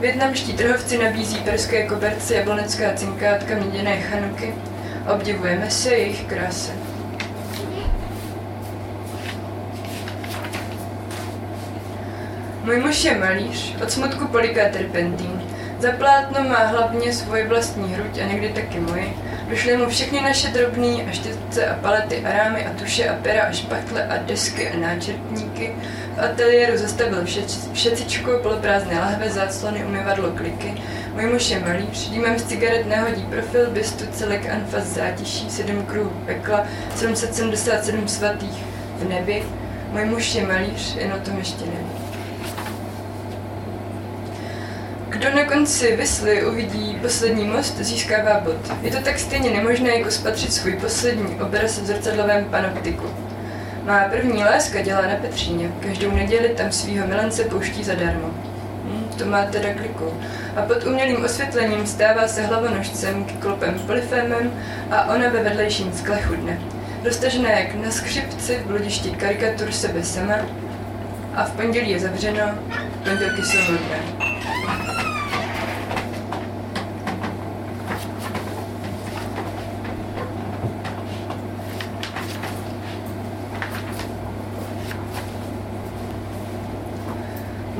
[0.00, 4.54] Větnamští trhovci nabízí perské koberce, jablonecká cinkátka, měděné chanuky.
[5.14, 6.89] Obdivujeme se jejich kráse.
[12.70, 15.42] Můj muž je malíř, od smutku poliká terpentín.
[15.78, 19.16] Za plátno má hlavně svoji vlastní hruď a někdy taky moji.
[19.48, 23.42] Došly mu všechny naše drobný a štětce a palety a rámy a tuše a pera
[23.42, 25.72] a špachtle a desky a náčrtníky.
[26.16, 27.24] V ateliéru zastavil
[27.72, 30.74] všecičku, poloprázdné lahve, záclony, umyvadlo, kliky.
[31.14, 36.12] Můj muž je malíř, dýmem z cigaret nehodí profil, bystu, celek, anfas, zátiší, sedm kruhů
[36.26, 38.64] pekla, 777 svatých
[38.96, 39.44] v nebi.
[39.92, 41.99] Můj muž je malíř, jen o tom ještě neví.
[45.20, 48.56] Kdo na konci Vysly uvidí poslední most, získává bod.
[48.82, 53.06] Je to tak stejně nemožné, jako spatřit svůj poslední obraz v zrcadlovém panoptiku.
[53.84, 55.70] Má první láska dělá na Petříně.
[55.80, 58.28] Každou neděli tam svého milence pouští zadarmo.
[58.84, 60.14] Hm, to má teda kliku.
[60.56, 64.52] A pod umělým osvětlením stává se hlavonožcem klopem polyfémem
[64.90, 66.60] a ona ve vedlejším skle chudne.
[67.02, 70.36] Dostažená jak na skřipci v bludišti karikatur sebe sama
[71.34, 72.58] a v pondělí je zavřeno,
[73.04, 74.30] pondělky jsou hodné.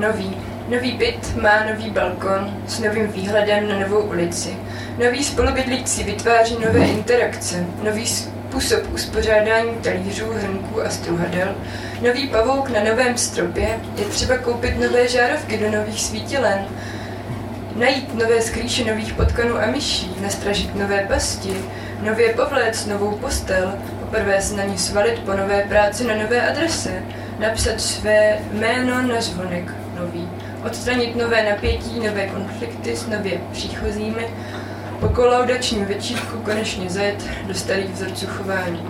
[0.01, 0.37] Nový.
[0.69, 4.57] Nový byt má nový balkon s novým výhledem na novou ulici.
[4.99, 11.55] Nový spolubydlící vytváří nové interakce, nový způsob uspořádání talířů, hrnků a struhadel,
[12.03, 16.65] nový pavouk na novém stropě, je třeba koupit nové žárovky do nových svítilen,
[17.77, 21.57] najít nové skrýše nových potkanů a myší, nastražit nové pasti,
[22.03, 27.03] nově povléct novou postel, poprvé se na ní svalit po nové práci na nové adrese,
[27.39, 30.29] napsat své jméno na zvonek, nový,
[30.67, 34.29] odstranit nové napětí, nové konflikty s nově příchozími,
[35.01, 38.83] po kolaudačním večírku konečně zajet do starých vzorců chování.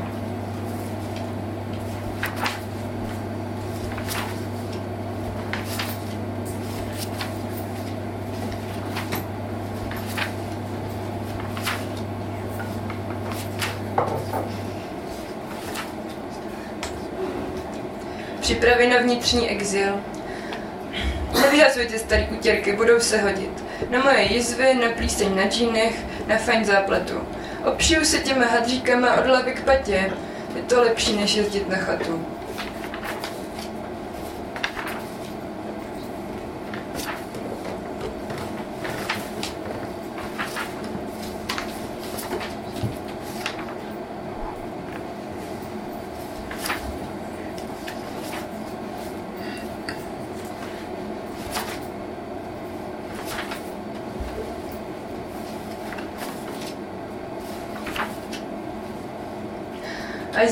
[18.40, 19.94] Připravy na vnitřní exil,
[21.50, 23.64] Nevyhazujte starý utěrky, budou se hodit.
[23.90, 25.94] Na moje jizvy, na plíseň na džínech,
[26.26, 27.14] na fajn zápletu.
[27.64, 30.12] Obšiju se těma hadříkama od hlavy k patě.
[30.56, 32.26] Je to lepší, než jezdit na chatu.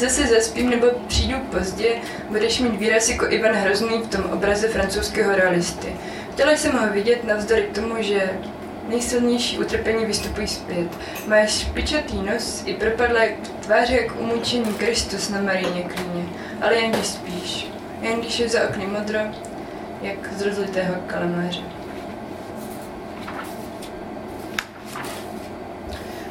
[0.08, 1.88] Až zase zaspím nebo přijdu pozdě,
[2.28, 5.96] budeš mít výraz jako Ivan Hrozný v tom obraze francouzského realisty.
[6.32, 8.30] Chtěla jsem ho vidět navzdory tomu, že
[8.88, 10.88] nejsilnější utrpení vystupují zpět.
[11.26, 13.28] Máš špičatý nos i propadlé
[13.60, 16.24] tváře jak umůčený Kristus na Marině klíně,
[16.60, 17.66] ale jen když spíš,
[18.02, 19.20] jen když je za okny modro,
[20.02, 21.77] jak z rozlitého kalamáře.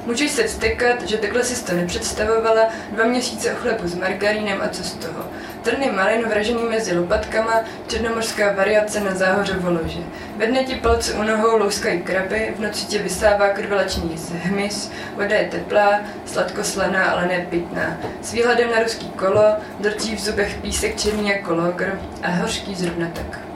[0.07, 4.67] Můžeš se vztekat, že takhle si to nepředstavovala, dva měsíce o chlebu s margarínem a
[4.67, 5.25] co z toho.
[5.61, 9.99] Trny malin vražený mezi lopatkama, černomořská variace na záhoře volože.
[10.37, 15.35] Ve dne ti palce u nohou louskají kraby, v noci tě vysává krvelačný hmyz, voda
[15.35, 17.97] je teplá, sladkoslaná, ale ne pitná.
[18.21, 23.07] S výhledem na ruský kolo, drtí v zubech písek černý jako logr a hořký zrovna
[23.13, 23.46] tak.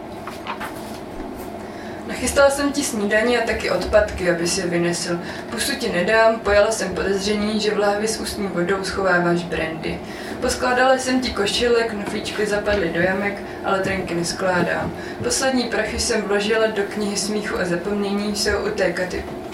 [2.21, 5.19] Nachystala jsem ti snídaní a taky odpadky, aby si je vynesl.
[5.49, 9.99] Pusu ti nedám, pojala jsem podezření, že v lahvi s ústní vodou schováváš brandy.
[10.41, 14.93] Poskládala jsem ti košile, knoflíčky zapadly do jamek, ale trenky neskládám.
[15.23, 18.93] Poslední prachy jsem vložila do knihy smíchu a zapomnění, jsou u té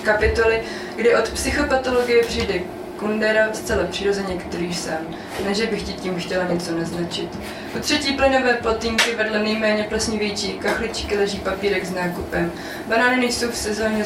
[0.04, 0.64] kapitoly,
[0.96, 2.54] kdy od psychopatologie přijde
[2.98, 7.40] Kundera zcela přirozeně který sám, ne že bych ti tím chtěla něco naznačit.
[7.76, 12.52] U třetí plynové plotínky vedle nejméně plesnivější kachličky leží papírek s nákupem.
[12.88, 14.04] Banány nejsou v sezóně,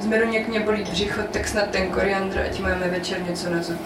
[0.00, 3.80] z meruněk mě bolí břicho, tak snad ten koriandr, ať máme večer něco na zub.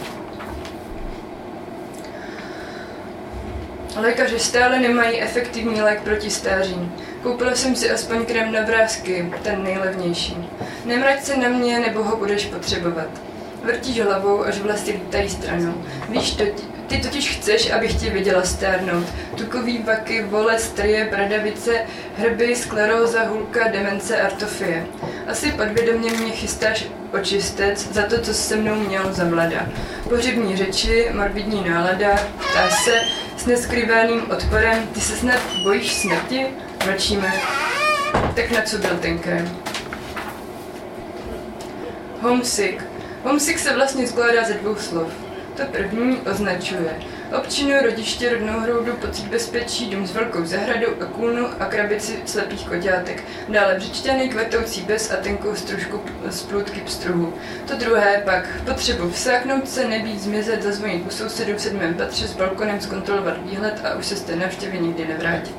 [3.96, 6.92] Lékaři stále nemají efektivní lék proti stáří.
[7.22, 10.48] Koupila jsem si aspoň krem na vrázky, ten nejlevnější.
[10.84, 13.27] Nemrať se na mě, nebo ho budeš potřebovat.
[13.68, 15.74] Vrtíš hlavou, až vlasy lítají stranou.
[16.08, 16.44] Víš, to,
[16.86, 19.06] ty totiž chceš, abych ti viděla stárnout.
[19.36, 21.80] Tukový vaky, vole, strie, bradavice,
[22.16, 24.86] hrby, skleróza, hulka, demence, artofie.
[25.26, 26.86] Asi podvědomě mě chystáš
[27.20, 29.68] očistec za to, co se mnou měl za mlada.
[30.08, 32.16] Pohřební řeči, morbidní nálada,
[32.50, 33.00] ptáš se,
[33.36, 36.46] s neskrývaným odporem, ty se snad bojíš smrti?
[36.86, 37.32] Mlčíme.
[38.12, 39.58] Tak na co byl ten krém?
[42.20, 42.87] Homesick.
[43.28, 45.12] Homesick se vlastně skládá ze dvou slov.
[45.56, 47.00] To první označuje
[47.36, 52.68] občinu, rodiště, rodnou hroudu, pocit bezpečí, dům s velkou zahradou a kůlnu a krabici slepých
[52.68, 53.24] koťátek.
[53.48, 57.34] Dále břičťany, kvetoucí bez a tenkou stružku z průdky pstruhu.
[57.66, 62.36] To druhé pak potřebu vsáknout se, nebýt zmizet, zazvonit u sousedů v sedmém patře s
[62.36, 65.54] balkonem, zkontrolovat výhled a už se z té návštěvy nikdy nevrátit.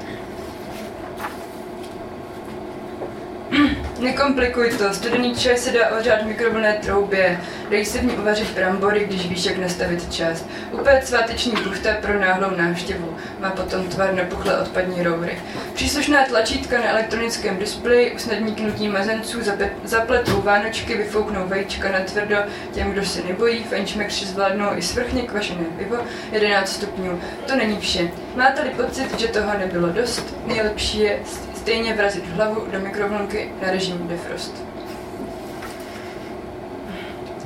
[4.00, 8.52] Nekomplikuj to, studený čaj se dá ohřát v mikrovlné troubě, dej se v ní uvařit
[8.56, 10.46] brambory, když víš, jak nastavit čas.
[10.72, 15.42] Upéct sváteční buchta pro náhlou návštěvu, má potom tvar nepuchlé odpadní roury.
[15.74, 19.40] Příslušná tlačítka na elektronickém displeji usnadní knutí mazenců,
[19.84, 22.36] zapletou vánočky, vyfouknou vajíčka na tvrdo
[22.72, 25.98] těm, kdo se nebojí, fenčmekři zvládnou i svrchně kvašené pivo,
[26.32, 27.22] 11 stupňů.
[27.48, 28.12] To není vše.
[28.36, 31.20] Máte-li pocit, že toho nebylo dost, nejlepší je
[31.60, 34.64] stejně vrazit hlavu do mikrovlnky na režim defrost.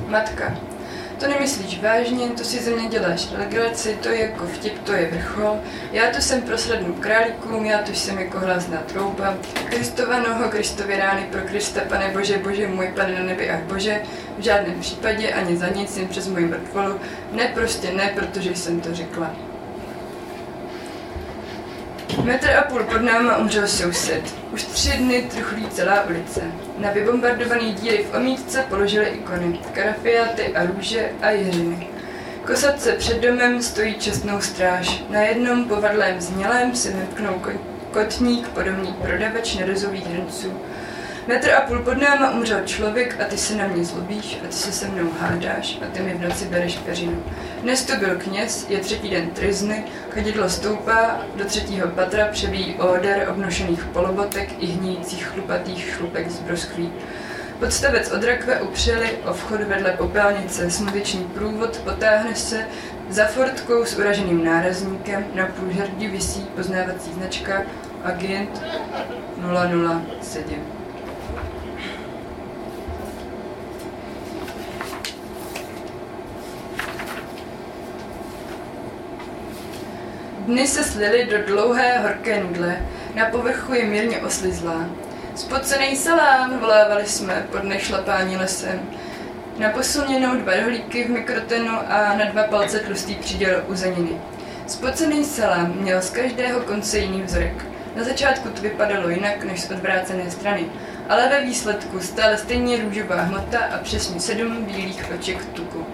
[0.08, 0.56] Matka.
[1.18, 5.10] To nemyslíš vážně, to si ze mě děláš legraci, to je jako vtip, to je
[5.10, 5.60] vrchol.
[5.92, 9.34] Já to jsem pro slednu králíkům, já to jsem jako hlasná trouba.
[9.64, 14.02] Kristova noho, Kristově rány pro Krista, pane Bože, Bože můj, pane na nebi, ach Bože.
[14.38, 17.00] V žádném případě ani za nic, jen přes moji mrtvolu.
[17.32, 19.53] Ne, prostě ne, protože jsem to řekla.
[22.22, 24.34] Metr a půl pod náma umřel soused.
[24.52, 26.40] Už tři dny truchlí celá ulice.
[26.78, 31.88] Na vybombardovaný díry v omítce položili ikony, karafiáty a růže a jeřiny.
[32.46, 35.02] Kosatce před domem stojí čestnou stráž.
[35.10, 37.42] Na jednom povadlém znělém si vypknou
[37.90, 40.52] kotník podobný prodavač nerozových hrnců.
[41.26, 44.52] Metr a půl pod náma umřel člověk a ty se na mě zlobíš a ty
[44.52, 47.22] se se mnou hádáš a ty mi v noci bereš peřinu.
[47.62, 53.28] Dnes to byl kněz, je třetí den trizny, chodidlo stoupá, do třetího patra přebíjí óder
[53.30, 56.92] obnošených polobotek i hníjících chlupatých šlupek z broskví.
[57.58, 62.66] Podstavec od rakve upřeli o vchod vedle popelnice, smutečný průvod potáhne se
[63.10, 67.62] za fortkou s uraženým nárazníkem, na půl žerdi visí poznávací značka
[68.04, 68.62] Agent
[70.20, 70.73] 007.
[80.44, 82.76] Dny se slily do dlouhé horké nudle,
[83.14, 84.88] na povrchu je mírně oslizlá.
[85.34, 88.80] Spocený salám, volávali jsme pod nešlapání lesem.
[89.58, 94.20] Na posuněnou dva rohlíky v mikrotenu a na dva palce tlustý příděl uzeniny.
[94.66, 97.64] Spocený salám měl z každého konce jiný vzorek.
[97.96, 100.66] Na začátku to vypadalo jinak než z odvrácené strany,
[101.08, 105.86] ale ve výsledku stále stejně růžová hmota a přesně sedm bílých oček tuku.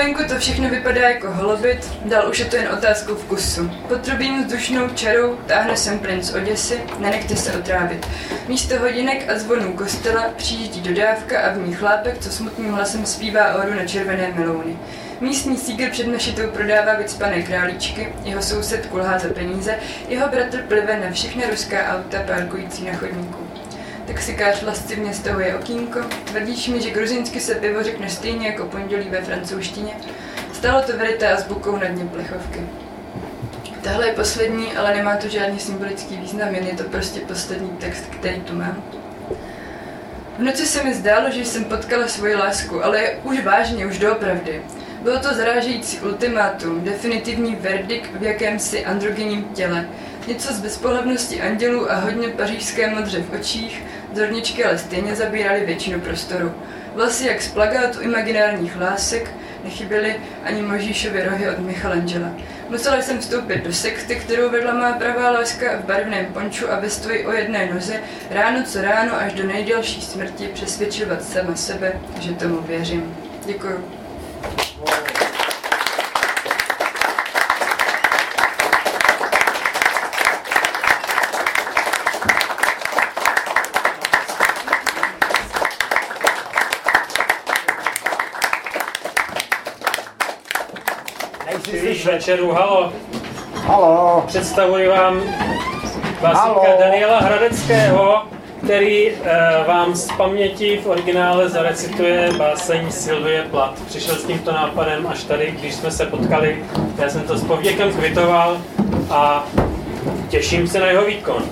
[0.00, 3.70] Zvenku to všechno vypadá jako holobit, dál už je to jen otázkou vkusu.
[3.88, 8.06] Potrubím vzdušnou čarou táhne sem princ Oděsy, nenechte se otrávit.
[8.48, 13.54] Místo hodinek a zvonů kostela přijíždí dodávka a v ní chlápek, co smutným hlasem zpívá
[13.54, 14.76] oru na červené melouny.
[15.20, 19.74] Místní sígr před našitou prodává vycpané králíčky, jeho soused kulhá za peníze,
[20.08, 23.46] jeho bratr plive na všechny ruská auta parkující na chodníku.
[24.06, 26.00] Taxikář lascivně stahuje okýnko.
[26.24, 29.92] Tvrdíš mi, že gruzinsky se pivo řekne stejně jako pondělí ve francouzštině?
[30.52, 32.60] Stalo to veritá zbukou na dně plechovky.
[33.82, 38.04] Tahle je poslední, ale nemá to žádný symbolický význam, jen je to prostě poslední text,
[38.10, 38.82] který tu mám.
[40.38, 44.62] V noci se mi zdálo, že jsem potkala svoji lásku, ale už vážně, už doopravdy.
[45.02, 49.88] Bylo to zarážející ultimátum, definitivní verdikt v jakémsi androgenním těle,
[50.26, 53.82] něco z bezpohlavnosti andělů a hodně pařížské modře v očích,
[54.14, 56.52] Zorničky ale stejně zabíraly většinu prostoru.
[56.94, 59.30] Vlasy jak z plagátu imaginárních lásek,
[59.64, 62.28] nechyběly ani Možíšovy rohy od Michelangela.
[62.68, 66.90] Musela jsem vstoupit do sekty, kterou vedla má pravá láska v barevném ponču a ve
[66.90, 72.32] stoji o jedné noze, ráno co ráno až do nejdelší smrti přesvědčovat sama sebe, že
[72.32, 73.16] tomu věřím.
[73.46, 73.99] Děkuju.
[92.20, 92.92] Večeru, halo.
[93.54, 94.24] Halo.
[94.26, 95.22] Představuji vám
[96.22, 96.64] Halo.
[96.80, 98.22] Daniela Hradeckého,
[98.64, 99.16] který uh,
[99.66, 103.74] vám z paměti v originále zarecituje báseň Sylvie Plat.
[103.86, 106.64] Přišel s tímto nápadem až tady, když jsme se potkali.
[106.98, 108.60] Já jsem to s povděkem kvitoval
[109.10, 109.46] a
[110.28, 111.42] těším se na jeho výkon.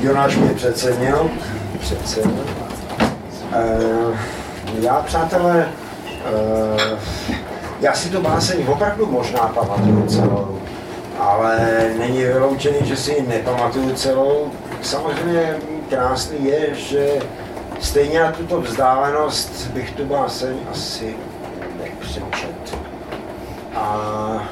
[0.00, 1.30] Jonáš mě přecenil.
[1.80, 2.44] Přecenil.
[3.54, 4.16] Uh,
[4.80, 5.68] já, přátelé,
[6.32, 6.98] uh,
[7.80, 10.60] já si tu báseň opravdu možná pamatuju celou,
[11.18, 11.58] ale
[11.98, 14.52] není vyloučený, že si nepamatuju celou.
[14.82, 15.56] Samozřejmě
[15.90, 17.06] krásný je, že
[17.80, 21.16] stejně na tuto vzdálenost bych tu báseň asi
[21.82, 22.76] nepřečet.
[23.74, 24.48] A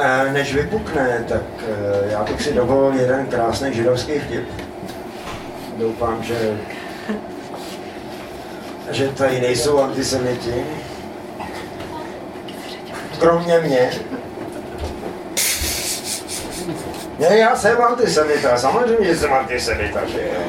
[0.00, 4.48] Eh, Než vypukne, tak eh, já bych si dovolil jeden krásný židovský vtip.
[5.76, 6.56] Doufám, že,
[8.90, 10.64] že tady nejsou antisemiti.
[13.18, 13.90] Kromě mě.
[17.18, 20.40] Ne, já jsem antisemita, samozřejmě, jsem antisemita, že jo.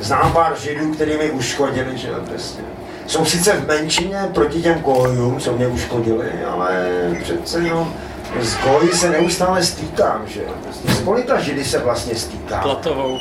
[0.00, 2.62] Znám pár židů, který mi uškodili, že jo, prostě.
[3.06, 6.90] Jsou sice v menšině proti těm kojům, co mě uškodili, ale
[7.22, 7.94] přece jenom
[8.40, 10.48] z koji se neustále stýkám, že jo.
[10.62, 12.62] Prostě s kolika židy se vlastně stýkám?
[12.62, 13.18] Platovou.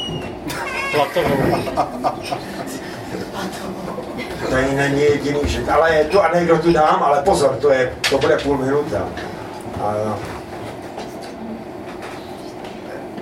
[0.91, 1.57] Platovou.
[4.49, 8.57] Tady není jediný žid, ale tu anekdotu dám, ale pozor, to, je, to bude půl
[8.57, 9.07] minuta.
[9.81, 10.17] A,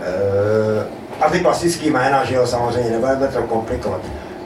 [0.01, 0.86] e,
[1.22, 4.01] a ty klasický jména, že jo, samozřejmě, nebudeme to komplikovat.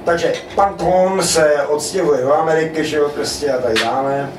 [0.05, 4.30] Takže pan Kohn se odstěhuje do Ameriky, že jo, prostě a tak dále.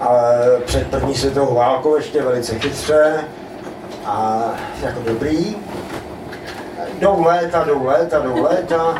[0.00, 0.18] A
[0.64, 3.24] před první světovou válkou ještě velice chytře
[4.06, 4.44] a
[4.82, 5.56] jako dobrý.
[6.98, 8.94] Jdou léta, jdou léta, jdou léta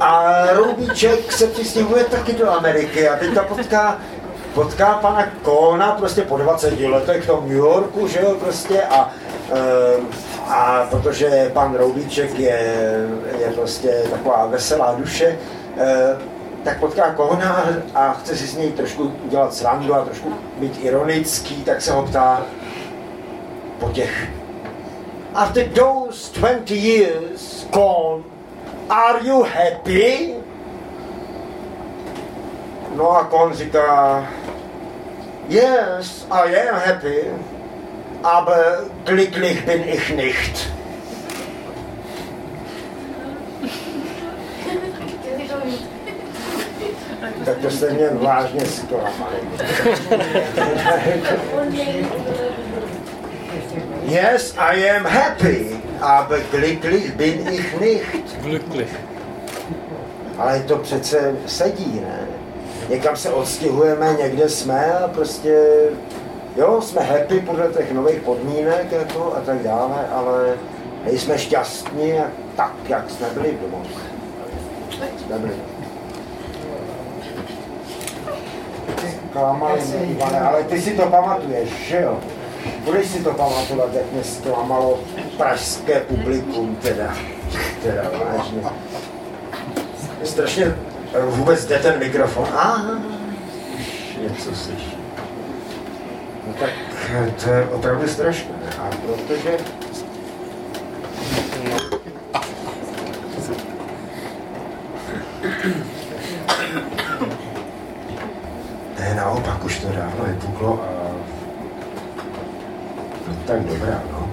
[0.00, 3.98] a Roubíček se přistěhuje taky do Ameriky a teďka potká,
[4.54, 9.10] potká pana Kona prostě po 20 letech v tom New Yorku, že jo, prostě a,
[9.52, 10.00] eh,
[10.48, 12.58] a protože pan Roubíček je,
[13.38, 15.38] je prostě taková veselá duše,
[15.76, 16.16] eh,
[16.64, 21.64] tak potká Kona a chce si s něj trošku udělat srandu a trošku být ironický,
[21.64, 22.42] tak se ho ptá
[23.78, 24.28] po těch
[25.34, 28.24] After those 20 years gone,
[28.90, 30.34] are you happy?
[33.00, 34.26] No a Kohn říká,
[35.48, 37.24] yes, I am happy,
[38.22, 40.70] aber glücklich bin ich nicht.
[47.44, 49.36] Tak to jste mě vážně zklamali.
[54.02, 58.40] Yes, I am happy, aber glücklich bin ich nicht.
[58.42, 58.96] Glücklich.
[60.38, 62.39] Ale to přece sedí, ne?
[62.90, 65.66] Někam se odstěhujeme, někde jsme a prostě,
[66.56, 70.54] jo, jsme happy podle těch nových podmínek jako a tak dále, ale
[71.04, 72.12] nejsme šťastní
[72.56, 73.90] tak, jak jsme byli v domově.
[75.18, 75.52] Jsme byli.
[79.32, 82.18] Klamali mě, Ivane, ale ty si to pamatuješ, že jo?
[82.84, 84.98] Budeš si to pamatovat, jak mě zklamalo
[85.36, 87.14] pražské publikum, teda.
[87.82, 88.02] Teda
[88.36, 88.62] vážně.
[90.24, 90.74] Strašně
[91.18, 92.48] vůbec jde ten mikrofon.
[92.56, 92.98] Aha,
[93.78, 94.96] už něco slyší.
[96.46, 96.70] No tak
[97.10, 98.54] eh, to je opravdu strašné.
[98.78, 99.56] A protože
[108.98, 111.10] Ne, naopak už to dávno vypuklo a
[113.28, 114.30] no, tak dobrá, no.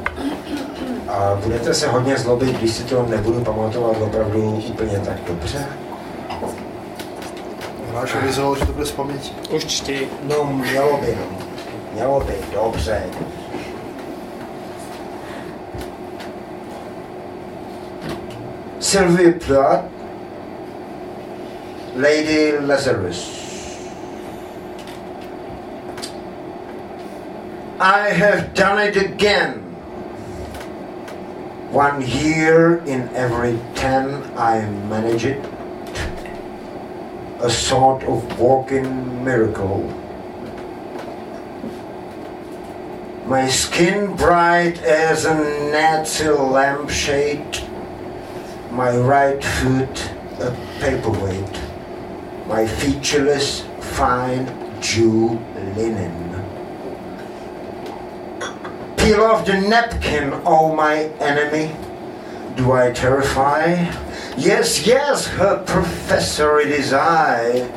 [1.07, 5.65] A budete se hodně zlobit, když si to nebudu pamatovat opravdu úplně tak dobře?
[7.97, 9.31] Máš avizoval, že to bude z paměti.
[9.49, 10.09] Už čti.
[10.23, 11.37] No, mělo by, no.
[11.93, 13.03] Mělo by, dobře.
[18.79, 19.85] Sylvie Plath,
[21.95, 23.37] Lady Lazarus.
[27.79, 29.53] I have done it again.
[31.71, 35.56] One year in every ten I manage it.
[37.39, 39.83] A sort of walking miracle.
[43.27, 45.35] My skin bright as a
[45.71, 47.63] natural lampshade.
[48.71, 51.61] My right foot a paperweight.
[52.47, 54.45] My featureless, fine
[54.81, 55.39] Jew
[55.75, 56.43] linen.
[58.97, 61.75] Peel off the napkin, oh my enemy.
[62.57, 63.75] Do I terrify?
[64.35, 67.69] Yes, yes, her professor, it is I.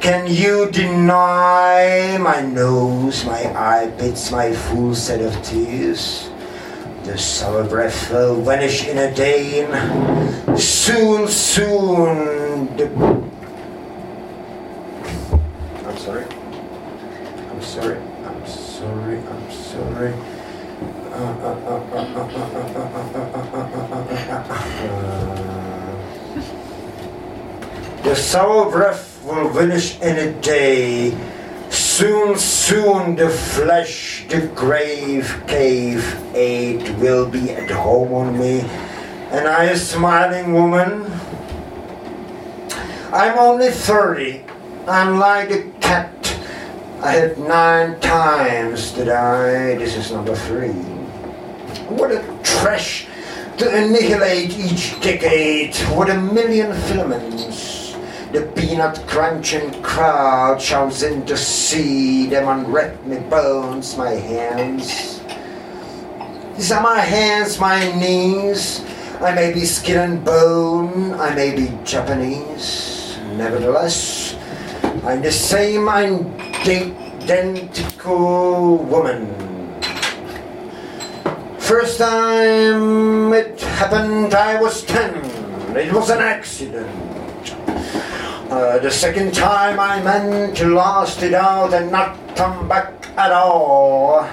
[0.00, 6.28] Can you deny my nose, my eye pits, my full set of tears?
[7.04, 9.64] The sour breath will vanish in a day.
[10.54, 12.76] Soon, soon.
[12.76, 12.92] The...
[15.86, 16.26] I'm sorry.
[17.50, 17.98] I'm sorry.
[18.26, 19.18] I'm sorry.
[19.18, 20.12] I'm sorry.
[21.10, 22.85] Uh, uh, uh,
[28.06, 31.10] The sour breath will vanish in a day.
[31.70, 38.60] Soon, soon the flesh, the grave, cave, aid will be at home on me.
[39.34, 41.02] And I, a smiling woman,
[43.12, 44.44] I'm only 30.
[44.86, 46.14] I'm like a cat.
[47.02, 49.74] I had nine times to die.
[49.74, 50.78] This is number three.
[51.90, 53.08] What a trash
[53.58, 55.74] to annihilate each decade.
[55.90, 57.85] What a million filaments.
[58.32, 65.20] The peanut crunching crowd shouts in to see them unwrap me bones, my hands.
[66.56, 68.82] These are my hands, my knees.
[69.20, 73.16] I may be skin and bone, I may be Japanese.
[73.36, 74.34] Nevertheless,
[75.04, 76.48] I'm the same identical
[78.78, 79.32] woman.
[81.58, 85.14] First time it happened, I was ten.
[85.76, 87.05] It was an accident.
[88.48, 93.32] Uh, the second time I meant to last it out and not come back at
[93.32, 94.24] all.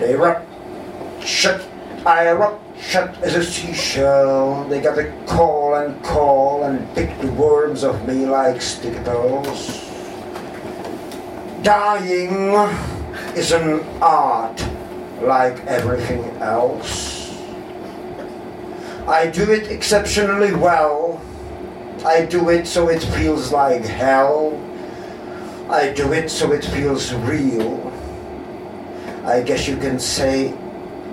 [0.00, 1.62] They ruptured,
[2.06, 4.64] I ruptured as a seashell.
[4.70, 8.62] They got to call and call and pick the worms of me like
[9.04, 9.84] balls.
[11.62, 12.54] Dying
[13.36, 14.58] is an art
[15.20, 17.36] like everything else.
[19.06, 21.05] I do it exceptionally well.
[22.06, 24.54] I do it so it feels like hell.
[25.68, 27.92] I do it so it feels real.
[29.24, 30.54] I guess you can say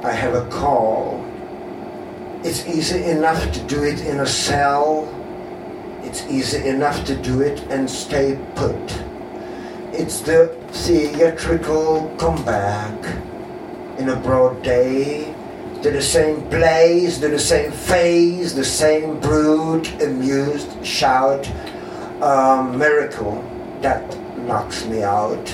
[0.04, 1.26] I have a call.
[2.44, 5.10] It's easy enough to do it in a cell.
[6.04, 9.04] It's easy enough to do it and stay put.
[9.94, 13.04] It's the theatrical comeback
[13.98, 15.34] in a broad day
[15.84, 21.46] to the same place, to the same phase, the same brood, amused shout,
[22.22, 23.44] a miracle
[23.82, 24.02] that
[24.38, 25.46] knocks me out.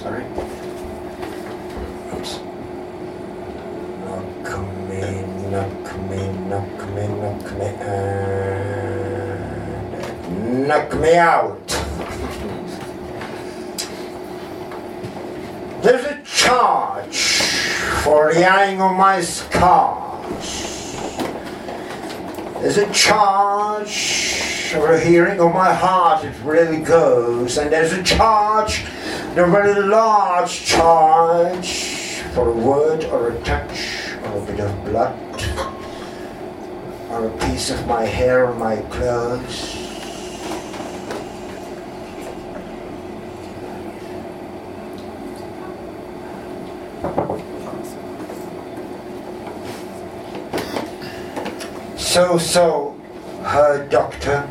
[0.00, 0.24] Sorry.
[2.14, 2.38] Oops.
[4.06, 4.46] Knock
[4.88, 5.02] me,
[5.50, 8.28] knock me, knock me, knock me, and
[10.68, 11.66] knock me out.
[15.82, 17.16] There's a charge
[18.32, 20.70] the eyeing my scars.
[22.60, 24.30] There's a charge
[24.70, 27.58] for a hearing of my heart, it really goes.
[27.58, 28.84] And there's a charge,
[29.36, 35.18] a very large charge, for a word or a touch or a bit of blood
[37.10, 39.79] or a piece of my hair or my clothes.
[52.10, 53.00] So, so,
[53.44, 54.42] her doctor.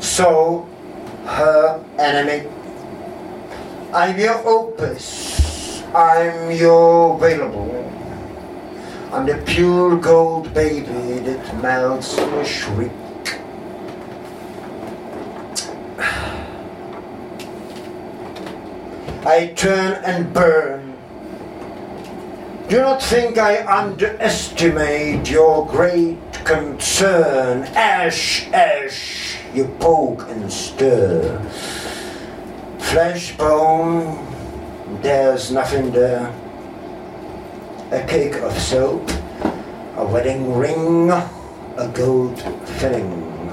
[0.00, 0.68] So,
[1.24, 2.46] her enemy.
[3.94, 5.82] I'm your opus.
[5.94, 7.72] I'm your available.
[9.14, 12.92] I'm the pure gold baby that melts in a shriek.
[19.24, 20.89] I turn and burn.
[22.70, 27.64] Do not think I underestimate your great concern.
[27.74, 31.36] Ash, ash, you poke and stir.
[32.78, 34.24] Flesh, bone,
[35.02, 36.32] there's nothing there.
[37.90, 39.10] A cake of soap,
[39.96, 42.40] a wedding ring, a gold
[42.78, 43.48] filling.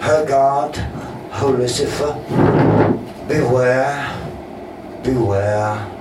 [0.00, 2.14] Her God, her Lucifer,
[3.28, 4.08] beware,
[5.02, 5.91] beware.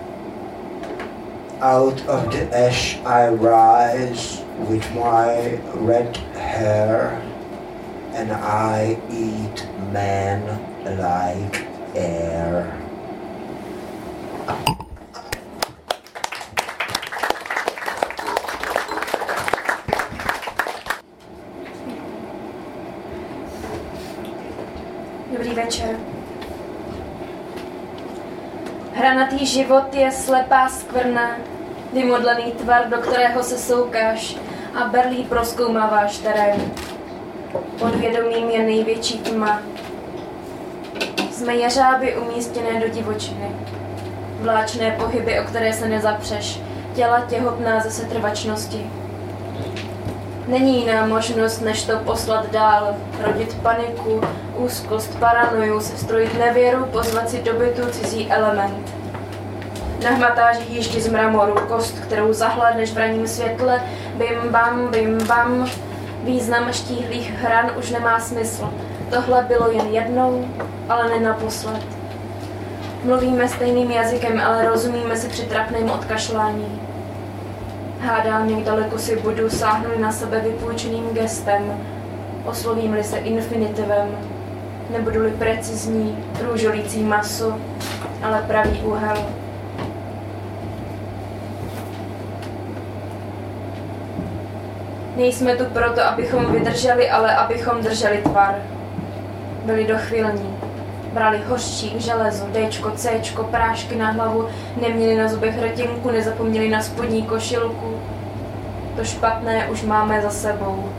[1.62, 7.22] Out of the ash I rise with my red hair,
[8.14, 10.42] and I eat men
[10.98, 12.82] like air.
[29.52, 31.36] Život je slepá skvrna,
[31.94, 34.36] vymodlený tvar, do kterého se soukáš
[34.76, 36.72] a berlí proskoumáváš terén.
[37.80, 39.62] Podvědomím je největší tma.
[41.32, 43.52] Jsme jeřáby umístěné do divočiny.
[44.40, 46.60] Vláčné pohyby, o které se nezapřeš,
[46.96, 48.92] těla těhotná ze setrvačnosti.
[50.48, 54.22] Není jiná možnost, než to poslat dál, rodit paniku,
[54.58, 59.01] úzkost, paranoju, sestrojit nevěru, pozvat si do bytu cizí element.
[60.04, 63.82] Nahmatáš jíždi z mramoru, kost, kterou zahledneš v raním světle,
[64.16, 65.70] bim bam, bim bam.
[66.24, 68.70] Význam štíhlých hran už nemá smysl.
[69.10, 70.46] Tohle bylo jen jednou,
[70.90, 71.84] ale ne naposled.
[73.04, 76.82] Mluvíme stejným jazykem, ale rozumíme si při trapném odkašlání.
[78.00, 81.84] Hádám, jak daleko si budu, sáhnu na sebe vypůjčeným gestem,
[82.46, 84.18] oslovím-li se infinitivem,
[84.90, 87.58] nebudu-li precizní, růžolící maso,
[88.24, 89.18] ale pravý úhel.
[95.16, 98.56] Nejsme tu proto, abychom vydrželi, ale abychom drželi tvar.
[99.66, 100.58] Byli dochvilní.
[101.14, 104.48] Brali hořčík, železo, Dčko, Cčko, prášky na hlavu,
[104.82, 108.00] neměli na zubech rtinku, nezapomněli na spodní košilku.
[108.96, 110.90] To špatné už máme za sebou.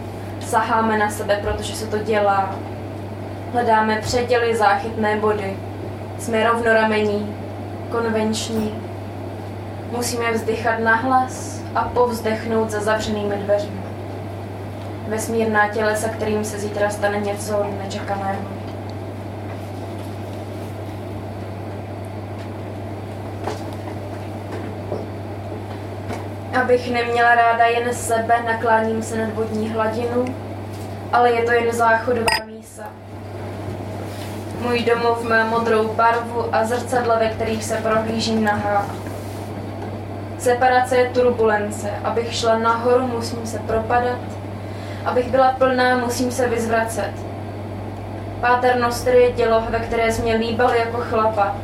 [0.40, 2.54] Saháme na sebe, protože se to dělá.
[3.52, 5.56] Hledáme předěly, záchytné body.
[6.18, 7.36] Jsme rovnoramení,
[7.90, 8.74] konvenční.
[9.90, 13.81] Musíme vzdychat nahlas a povzdechnout za zavřenými dveřmi.
[15.12, 18.42] Vesmírná tělesa, kterým se zítra stane něco nečekaného.
[26.62, 30.24] Abych neměla ráda jen sebe, nakláním se nad vodní hladinu,
[31.12, 32.84] ale je to jen záchodová mísa.
[34.60, 38.86] Můj domov má modrou barvu a zrcadla, ve kterých se prohlížím nahá.
[40.38, 41.90] Separace je turbulence.
[42.04, 44.41] Abych šla nahoru, musím se propadat.
[45.04, 47.12] Abych byla plná, musím se vyzvracet.
[48.40, 51.56] Páter Noster je dělo, ve které jsi mě líbal jako chlapa.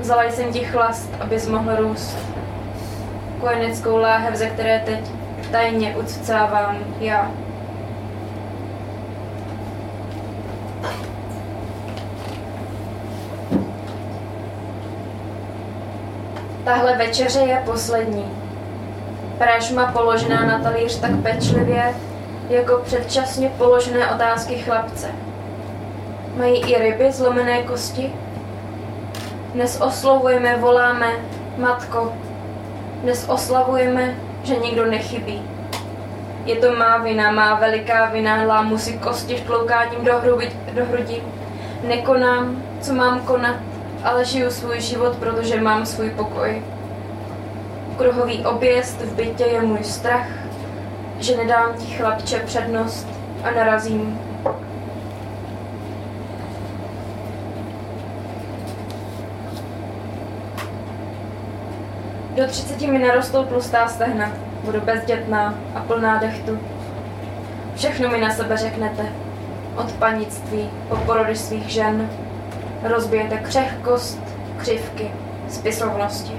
[0.00, 2.18] Vzala jsem ti chlast, abys mohl růst
[3.40, 5.00] kojeneckou láhev, ze které teď
[5.50, 7.30] tajně uccávám já.
[16.64, 18.24] Tahle večeře je poslední.
[19.38, 21.94] Pražma položená na talíř tak pečlivě,
[22.48, 25.06] jako předčasně položené otázky chlapce.
[26.36, 28.12] Mají i ryby zlomené kosti?
[29.54, 31.12] Dnes oslovujeme, voláme,
[31.58, 32.12] matko,
[33.02, 35.42] dnes oslavujeme, že nikdo nechybí.
[36.44, 41.22] Je to má vina, má veliká vina, lámu si kosti vtloukáním do, hrubi, do hrudi.
[41.88, 43.56] Nekonám, co mám konat,
[44.04, 46.62] ale žiju svůj život, protože mám svůj pokoj.
[47.98, 50.26] Kruhový objezd v bytě je můj strach,
[51.18, 53.08] že nedám ti chlapče přednost
[53.42, 54.18] a narazím
[62.36, 64.32] Do 30 mi narostou tlustá stehna,
[64.64, 66.58] budu bezdětná a plná dechtu.
[67.74, 69.06] Všechno mi na sebe řeknete.
[69.76, 72.10] Od panictví po porody svých žen.
[72.82, 74.20] Rozbijete křehkost,
[74.56, 75.10] křivky,
[75.48, 76.32] spisovnosti.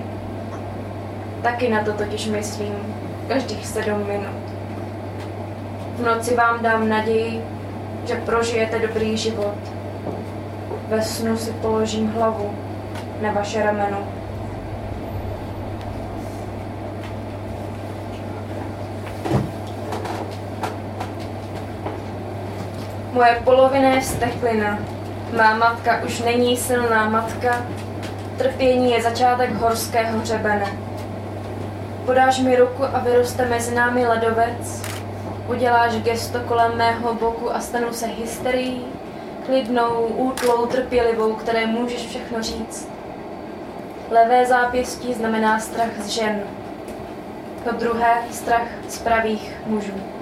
[1.41, 2.75] Taky na to totiž myslím
[3.27, 4.46] každých sedm minut.
[5.97, 7.45] V noci vám dám naději,
[8.05, 9.55] že prožijete dobrý život.
[10.87, 12.55] Ve snu si položím hlavu
[13.21, 13.97] na vaše rameno.
[23.13, 24.79] Moje polovina je vsteklina.
[25.37, 27.65] Má matka už není silná matka.
[28.37, 30.67] Trpění je začátek horského hřebene.
[32.05, 34.96] Podáš mi ruku a vyroste mezi námi ledovec.
[35.47, 38.85] Uděláš gesto kolem mého boku a stanu se hysterií,
[39.45, 42.89] klidnou, útlou, trpělivou, které můžeš všechno říct.
[44.09, 46.43] Levé zápěstí znamená strach z žen.
[47.63, 50.16] To druhé strach z pravých mužů.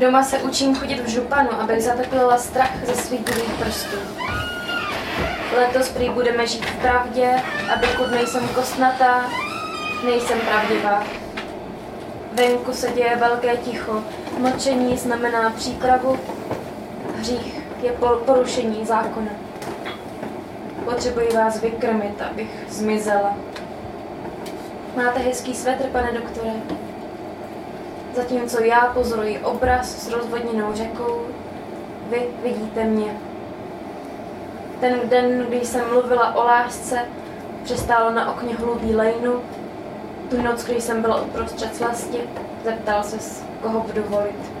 [0.00, 3.96] Doma se učím chodit v županu, abych zateplila strach ze svých druhých prstů.
[5.56, 7.42] Letos prý budeme žít v pravdě
[7.74, 9.30] a dokud nejsem kostnatá,
[10.04, 11.04] nejsem pravdivá.
[12.32, 14.04] Venku se děje velké ticho.
[14.38, 16.18] Mlčení znamená přípravu.
[17.18, 17.92] Hřích je
[18.26, 19.30] porušení zákona.
[20.84, 23.36] Potřebuji vás vykrmit, abych zmizela.
[24.96, 26.79] Máte hezký svetr, pane doktore?
[28.14, 31.26] Zatímco já pozoruji obraz s rozvodněnou řekou,
[32.10, 33.16] vy vidíte mě.
[34.80, 36.98] Ten den, kdy jsem mluvila o lásce,
[37.64, 39.42] přistálo na okně hlubý lejnu.
[40.30, 42.20] Tu noc, kdy jsem byla uprostřed slasti,
[42.64, 44.52] zeptal se, koho budu volit.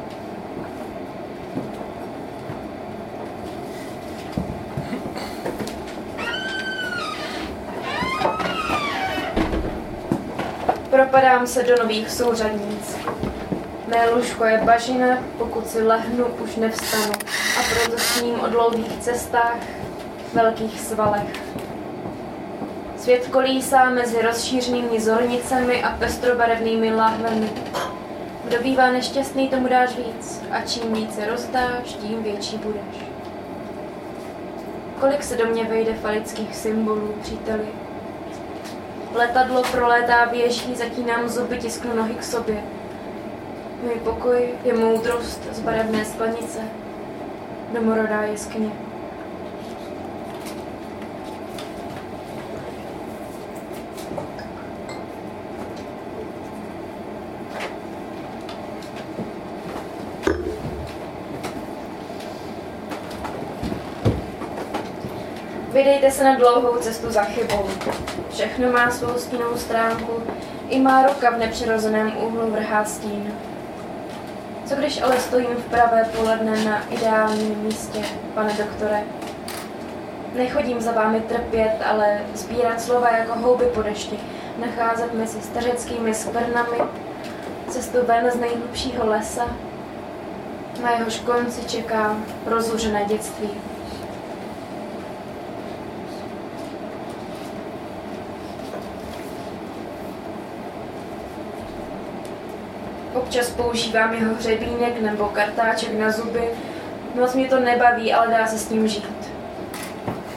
[10.90, 13.09] Propadám se do nových souřadnic.
[13.90, 17.12] Mé lůžko je bažina, pokud si lehnu, už nevstanu
[17.58, 19.56] a proto sním o dlouhých cestách,
[20.34, 21.32] velkých svalech.
[22.96, 27.50] Svět kolísá mezi rozšířenými zornicemi a pestrobarevnými láhvemi.
[28.44, 33.04] Kdo bývá nešťastný, tomu dáš víc a čím více rozdáš, tím větší budeš.
[35.00, 37.68] Kolik se do mě vejde falických symbolů, příteli?
[39.14, 42.62] Letadlo prolétá věží, zatínám zuby, tisknu nohy k sobě.
[43.82, 46.58] Můj pokoj je moudrost z barevné sklenice,
[47.72, 48.70] domorodá jeskyně.
[65.72, 67.66] Vydejte se na dlouhou cestu za chybou.
[68.30, 70.12] Všechno má svou stínovou stránku,
[70.68, 73.32] i má ruka v nepřirozeném úhlu vrhá stín.
[74.70, 77.98] Co když ale stojím v pravé poledne na ideálním místě,
[78.34, 79.02] pane doktore?
[80.34, 84.18] Nechodím za vámi trpět, ale sbírat slova jako houby po dešti,
[84.58, 86.78] nacházet mezi stařeckými skvrnami,
[87.68, 89.46] cestu ven z nejhlubšího lesa.
[90.82, 92.16] Na jehož konci čeká
[92.46, 93.50] rozlužené dětství.
[103.30, 106.48] Občas používám jeho hřebínek nebo kartáček na zuby.
[107.14, 109.30] Moc mě to nebaví, ale dá se s ním žít.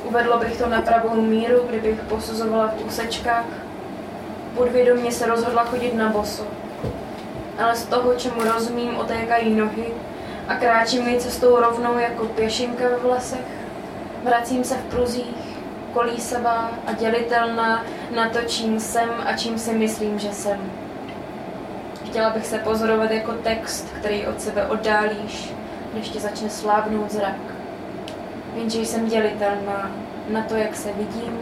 [0.03, 3.45] Uvedlo bych to na pravou míru, kdybych posuzovala v úsečkách.
[4.55, 6.43] Podvědomě se rozhodla chodit na boso.
[7.59, 9.85] Ale z toho, čemu rozumím, otékají nohy
[10.47, 13.45] a kráčím mi cestou rovnou jako pěšinka ve vlasech.
[14.23, 15.57] Vracím se v pruzích,
[15.93, 17.85] kolísavá a dělitelná
[18.15, 20.82] na to, čím jsem a čím si myslím, že jsem.
[22.13, 25.53] Chtěla bych se pozorovat jako text, který od sebe oddálíš,
[25.93, 27.35] než ti začne slávnout zrak.
[28.55, 29.91] Jenže jsem dělitelná
[30.29, 31.39] na to, jak se vidím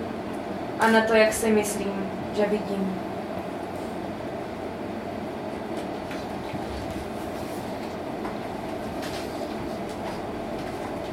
[0.80, 3.01] a na to, jak si myslím, že vidím.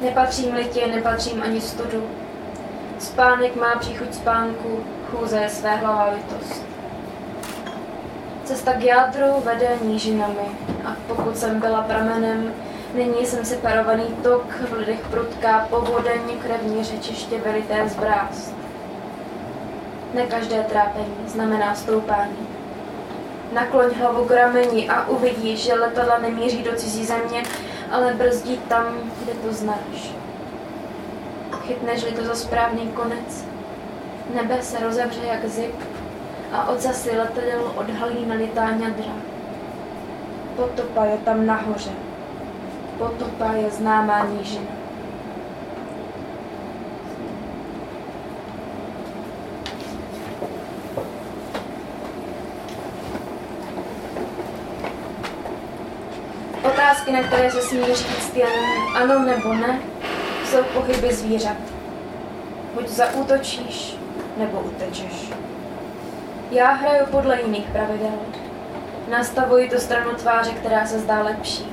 [0.01, 2.09] Nepatřím litě, nepatřím ani studu.
[2.99, 6.78] Spánek má příchuť spánku, chůze je své hlavavitost.
[8.49, 10.49] Cesta k jádru vede nížinami
[10.85, 12.53] a pokud jsem byla pramenem,
[12.93, 18.53] nyní jsem separovaný tok, v lidech prudká povodeň, krevní řečiště velité zbrást.
[20.13, 22.47] Ne každé trápení znamená stoupání.
[23.53, 27.43] Nakloň hlavu k rameni a uvidíš, že letadla nemíří do cizí země,
[27.91, 28.85] ale brzdí tam,
[29.23, 30.11] kde to znáš.
[31.67, 33.45] Chytneš-li to za správný konec,
[34.35, 35.98] nebe se rozevře jak zip
[36.51, 39.13] a od zasy letadel odhalí nalitá ňadra.
[40.55, 41.91] Potopa je tam nahoře.
[42.97, 44.71] Potopa je známá nížina.
[56.63, 58.49] Otázky, na které se smí říct jen
[58.95, 59.79] ano nebo ne,
[60.45, 61.57] jsou pohyby zvířat.
[62.73, 63.97] Buď zaútočíš,
[64.37, 65.38] nebo utečeš.
[66.51, 68.11] Já hraju podle jiných pravidel.
[69.09, 71.65] Nastavuji tu stranu tváře, která se zdá lepší.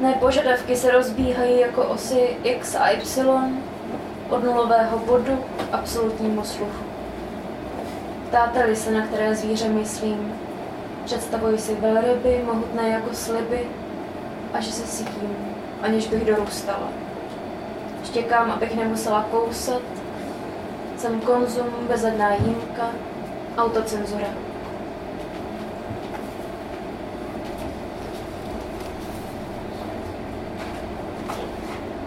[0.00, 3.62] Mé požadavky se rozbíhají jako osy x a y
[4.28, 6.84] od nulového bodu k absolutnímu sluchu.
[8.28, 10.34] Ptáte-li se, na které zvíře myslím,
[11.04, 13.60] představuji si velryby, mohutné jako sliby
[14.54, 15.36] a že se sytím,
[15.82, 16.88] aniž bych dorůstala.
[18.04, 19.82] Štěkám, abych nemusela kousat,
[21.06, 22.90] jsem konzum, bezadná jímka,
[23.58, 24.26] autocenzura.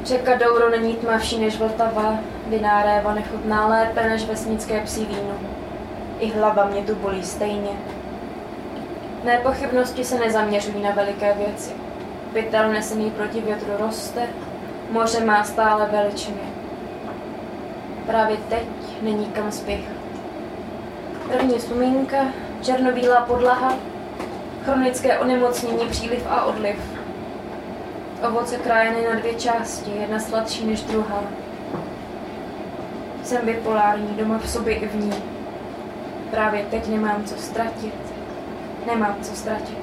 [0.04, 5.40] Řeka Douro není tmavší než Vltava, viná réva nechutná lépe než vesnické psí víno.
[6.20, 7.72] I hlava mě tu bolí stejně.
[9.24, 11.72] Mé pochybnosti se nezaměřují na veliké věci.
[12.34, 14.22] Pytel nesený proti větru roste,
[14.92, 16.42] moře má stále veličiny.
[18.06, 19.96] Právě teď není kam spěchat.
[21.32, 22.18] První vzpomínka,
[22.62, 23.74] černobílá podlaha,
[24.66, 27.00] chronické onemocnění, příliv a odliv.
[28.28, 31.24] Ovoce krájeny na dvě části, jedna sladší než druhá.
[33.24, 35.14] Jsem bipolární, doma v sobě i v ní.
[36.32, 37.94] Právě teď nemám co ztratit.
[38.88, 39.79] Nemám co ztratit.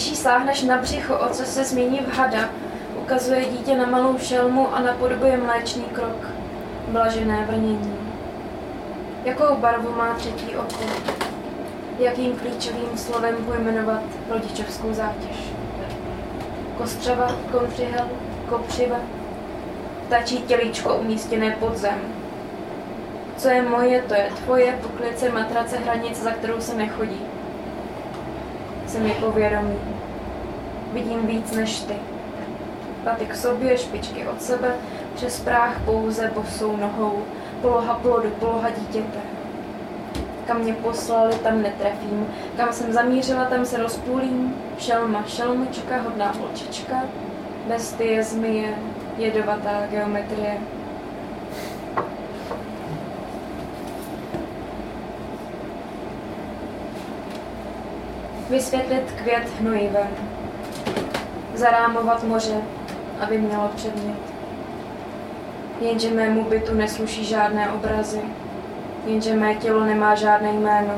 [0.00, 2.48] Když jí sáhneš na břicho, o co se změní v hada,
[3.02, 6.26] ukazuje dítě na malou šelmu a napodobuje mléčný krok.
[6.88, 7.98] Blažené vrnění.
[9.24, 10.84] Jakou barvu má třetí oko?
[11.98, 15.36] Jakým klíčovým slovem pojmenovat rodičovskou zátěž?
[16.78, 18.08] Kostřava, kontřihel,
[18.48, 19.00] kopřiva,
[20.08, 21.98] tačí tělíčko umístěné pod zem.
[23.36, 27.29] Co je moje, to je tvoje, poklice, matrace, hranice, za kterou se nechodí.
[28.90, 29.78] Jsem je povědomý.
[30.92, 31.94] Vidím víc než ty.
[33.04, 34.74] Paty k sobě, špičky od sebe,
[35.14, 37.22] přes práh pouze bosou nohou,
[37.62, 39.18] poloha plodu, poloha dítěte.
[40.46, 42.26] Kam mě poslali, tam netrefím.
[42.56, 44.54] Kam jsem zamířila, tam se rozpůlím.
[44.78, 47.02] Šelma, šelmička, hodná holčička.
[47.68, 48.74] Bestie, zmije,
[49.18, 50.58] jedovatá geometrie.
[58.50, 60.08] Vysvětlit květ hnojivem.
[61.54, 62.62] Zarámovat moře,
[63.20, 64.18] aby mělo předmět.
[65.80, 68.20] Jenže mému bytu nesluší žádné obrazy.
[69.06, 70.94] Jenže mé tělo nemá žádné jméno.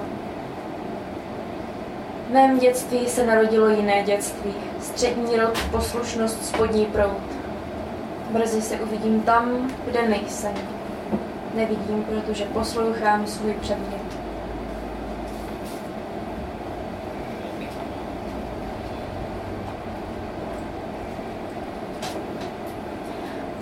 [2.28, 4.55] V mém dětství se narodilo jiné dětství.
[4.80, 7.22] Střední rod, poslušnost, spodní proud.
[8.30, 10.55] Brzy se uvidím tam, kde nejsem.
[11.55, 14.01] Nevidím, protože poslouchám svůj předmět.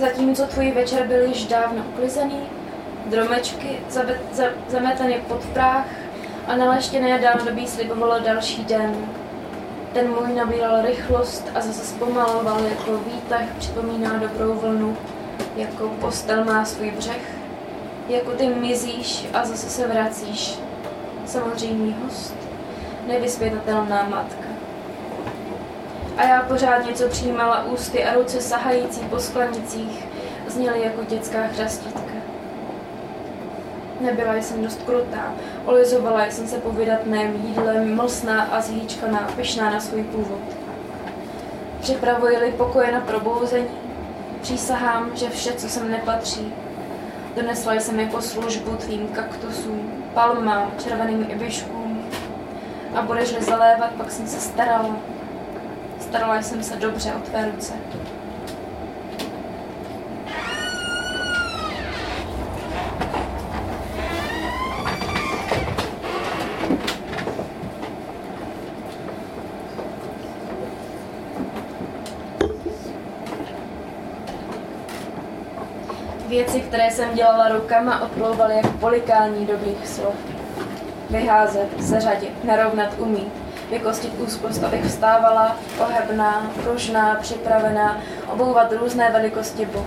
[0.00, 2.40] Zatímco tvůj večer byl již dávno uklizený,
[3.06, 5.86] dromečky zabet, za, zameteny pod práh
[6.46, 8.94] a naleštěné dálnobí slibovalo další den.
[9.92, 14.96] Ten můj nabíral rychlost a zase zpomaloval, jako výtah připomíná dobrou vlnu,
[15.56, 17.34] jako postel má svůj břeh,
[18.08, 20.58] jako ty mizíš a zase se vracíš.
[21.26, 22.34] Samozřejmý host,
[23.06, 24.49] nevysvětatelná matka.
[26.20, 30.06] A já pořád něco přijímala ústy a ruce sahající po sklenicích
[30.46, 32.12] zněly jako dětská chřastítka.
[34.00, 35.32] Nebyla jsem dost krutá,
[35.64, 40.40] olizovala jsem se po vydatném jídle, mlsná a zhýčkaná, pyšná na svůj původ.
[41.80, 43.68] Připravuji-li pokoje na probouzení,
[44.42, 46.54] přísahám, že vše, co sem nepatří,
[47.36, 52.04] donesla jsem jako službu tvým kaktusům, palmám, červeným ibiškům
[52.94, 54.96] a budeš-li zalévat, pak jsem se starala.
[56.10, 57.72] Starala jsem se dobře o tvé ruce.
[76.28, 80.14] Věci, které jsem dělala rukama, odplouvaly jako polikání dobrých slov.
[81.10, 83.39] Vyházet, seřadit, narovnat umít,
[83.70, 88.00] vykostit úzkost, abych vstávala, pohebná, pružná, připravená,
[88.32, 89.86] obouvat různé velikosti bot.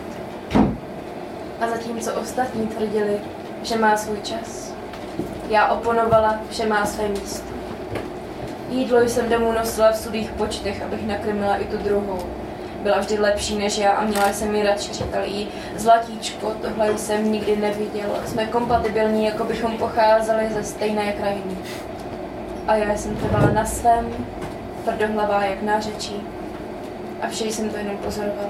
[1.61, 3.19] A zatímco ostatní tvrdili,
[3.63, 4.73] že má svůj čas,
[5.49, 7.53] já oponovala, že má své místo.
[8.69, 12.19] Jídlo jsem domů nosila v sudých počtech, abych nakrmila i tu druhou.
[12.83, 17.31] Byla vždy lepší než já a měla jsem ji radši, říkal jí, zlatíčko, tohle jsem
[17.31, 18.15] nikdy neviděla.
[18.25, 21.57] Jsme kompatibilní, jako bychom pocházeli ze stejné krajiny.
[22.67, 24.13] A já jsem trvala na svém,
[24.83, 26.27] tvrdohlavá jak nářečí.
[27.21, 28.49] A vše jsem to jenom pozorovala.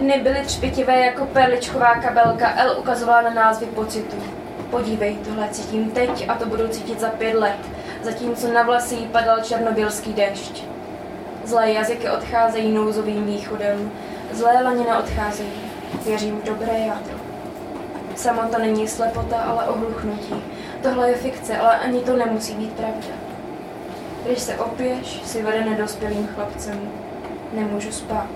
[0.00, 2.54] Dny byly třpitivé jako perličková kabelka.
[2.56, 4.16] El ukazovala na názvy pocitu.
[4.70, 7.56] Podívej, tohle cítím teď a to budu cítit za pět let,
[8.06, 10.62] zatímco na vlasy padal černobylský dešť.
[11.44, 13.90] Zlé jazyky odcházejí nouzovým východem,
[14.32, 15.58] zlé lanina odcházejí.
[16.04, 17.14] Věřím v dobré jádro.
[18.16, 20.34] Samota není slepota, ale ohluchnutí.
[20.82, 23.14] Tohle je fikce, ale ani to nemusí být pravda.
[24.24, 26.80] Když se opiješ, si vede nedospělým chlapcem.
[27.52, 28.26] Nemůžu spát.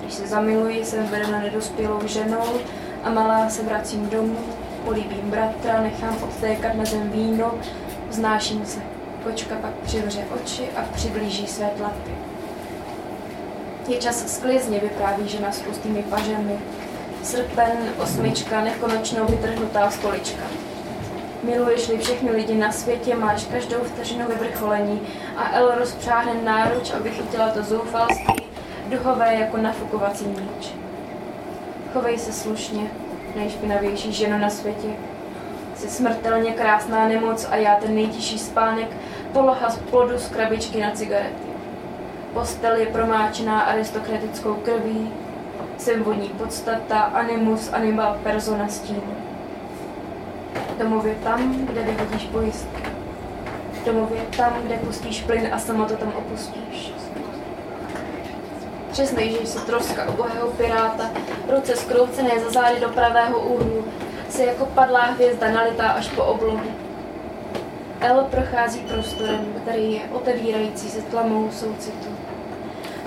[0.00, 2.44] Když se zamiluji, jsem vedena nedospělou ženou
[3.04, 4.38] a malá se vracím domů,
[4.84, 7.54] políbím bratra, nechám odtékat na zem víno,
[8.10, 8.80] vznáším se.
[9.24, 12.10] Kočka pak přivře oči a přiblíží své tlapy.
[13.88, 16.58] Je čas sklizně, vypráví žena s tlustými pažemi.
[17.22, 20.42] Srpen, osmička, nekonečnou vytrhnutá stolička.
[21.42, 25.00] Miluješ-li všechny lidi na světě, máš každou vteřinu vyvrcholení
[25.36, 28.44] a El rozpřáhne náruč, aby chytila to zoufalství,
[28.88, 30.68] duhové jako nafukovací míč.
[31.92, 32.90] Chovej se slušně,
[33.36, 34.88] nejšpinavější žena na světě.
[35.80, 38.88] Jsi smrtelně krásná nemoc a já ten nejtěžší spánek,
[39.32, 41.50] poloha z plodu z krabičky na cigarety.
[42.34, 45.12] Postel je promáčená aristokratickou krví,
[45.78, 49.02] jsem vodní podstata, animus, animal, persona stín.
[50.78, 52.82] Domově tam, kde vyhodíš pojistky.
[53.86, 56.92] Domově tam, kde pustíš plyn a samo to tam opustíš.
[58.90, 61.10] Přesnej, že jsi troska obohého piráta,
[61.54, 63.84] ruce skroucené za zády do pravého úhlu,
[64.40, 66.70] se jako padlá hvězda nalitá až po oblohu.
[68.00, 72.08] El prochází prostorem, který je otevírající se tlamou soucitu.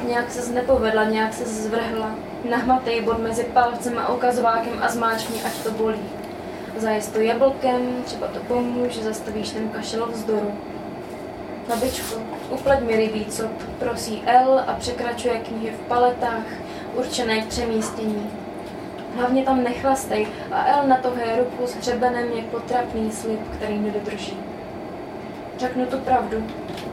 [0.08, 2.10] Nějak se nepovedla, nějak se zvrhla.
[2.50, 6.10] Nahmatej bod mezi palcem a ukazovákem a zmáčkni, ať to bolí.
[6.78, 10.54] Zajist to jablkem, třeba to pomůže, zastavíš ten kašel vzdoru.
[11.68, 12.16] Babičko,
[12.50, 16.48] upleť mi rybí cop, prosí L a překračuje knihy v paletách,
[16.96, 18.43] určené k přemístění.
[19.16, 24.38] Hlavně tam nechlastej a El na tohle ruku s hřebenem jako trapný slib, který nedodrží.
[25.57, 26.47] Řeknu tu pravdu.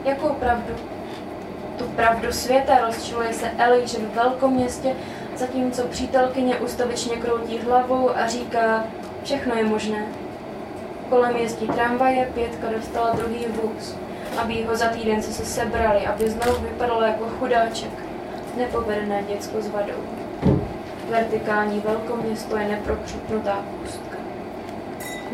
[0.04, 0.74] Jakou pravdu?
[1.78, 4.94] Tu pravdu světa rozčiluje se Eliš v velkoměstě,
[5.36, 8.84] zatímco přítelkyně ustavičně kroutí hlavou a říká,
[9.22, 10.06] všechno je možné.
[11.08, 13.96] Kolem jezdí tramvaje, pětka dostala druhý vůz
[14.36, 17.90] aby ho za týden se sebrali, aby znovu vypadalo jako chudáček,
[18.56, 20.19] nepovedené děcko s vadou.
[21.11, 24.16] Vertikální velkoměsto je neprokřupnutá pustka.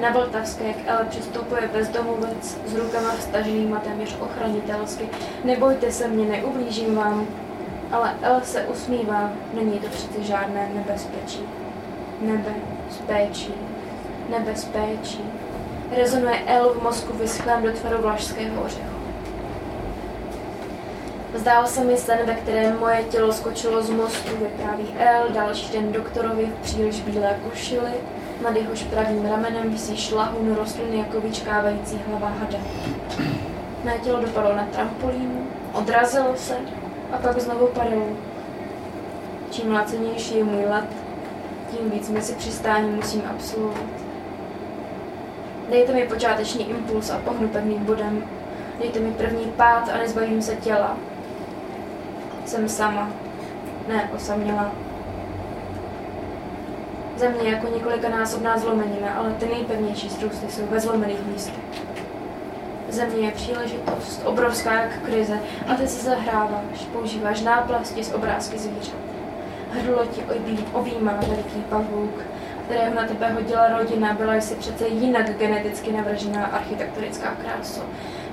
[0.01, 5.09] Na Vltavské k Ele přistupuje bezdomovec s rukama vstaženýma téměř ochranitelsky.
[5.45, 7.27] Nebojte se mě, neublížím vám.
[7.93, 11.41] Ale El se usmívá, není to přece žádné nebezpečí.
[12.21, 12.55] Nebe
[12.91, 13.55] s péčí,
[14.29, 15.25] nebe s péčí,
[15.97, 18.96] rezonuje L v mozku vyschlém do tvaru vlašského ořechu.
[21.37, 25.93] Zdál se mi sen, ve kterém moje tělo skočilo z mostu, vypráví L, další den
[25.93, 27.91] doktorovi v příliš bílé košili,
[28.43, 32.59] nad jehož pravým ramenem visí šlahun rostliny jako vyčkávající hlava hada.
[33.85, 36.57] Mé tělo dopadlo na trampolín, odrazilo se
[37.13, 38.09] a pak znovu padalo.
[39.51, 40.89] Čím lacenější je můj let,
[41.71, 43.85] tím víc mezi přistání musím absolvovat.
[45.71, 48.25] Dejte mi počáteční impuls a pohnu pevným bodem.
[48.79, 50.97] Dejte mi první pád a nezbavím se těla.
[52.47, 53.11] Jsem sama.
[53.89, 54.73] Ne, osaměla.
[57.17, 61.55] Země jako několikanásobná zlomenina, ale ty nejpevnější strůsty jsou ve zlomených místech.
[62.89, 68.95] Země je příležitost, obrovská jak krize, a ty se zahráváš, používáš náplasti z obrázky zvířat.
[69.73, 70.23] Hrdlo ti
[70.73, 72.21] objímá veliký pavouk,
[72.65, 77.81] kterého na tebe hodila rodina, byla jsi přece jinak geneticky navržená architektonická krása.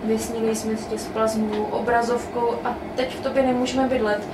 [0.03, 4.27] Vysnili jsme tě s plazmovou obrazovkou a teď v tobě nemůžeme bydlet.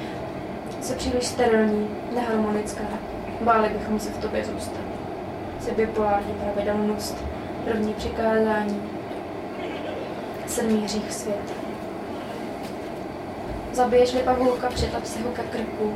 [0.81, 2.83] Jsi příliš sterilní, neharmonická.
[3.41, 4.81] Báli bychom se v tobě zůstat.
[5.59, 7.17] Jsi bipolární pravidelnost,
[7.65, 8.81] první přikázání,
[10.47, 11.53] sedmý hřích světa.
[13.73, 15.93] Zabiješ-li pavouka, přitap si ho ke krku,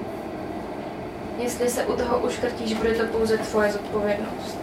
[1.37, 4.57] Jestli se u toho uškrtíš, bude to pouze tvoje zodpovědnost.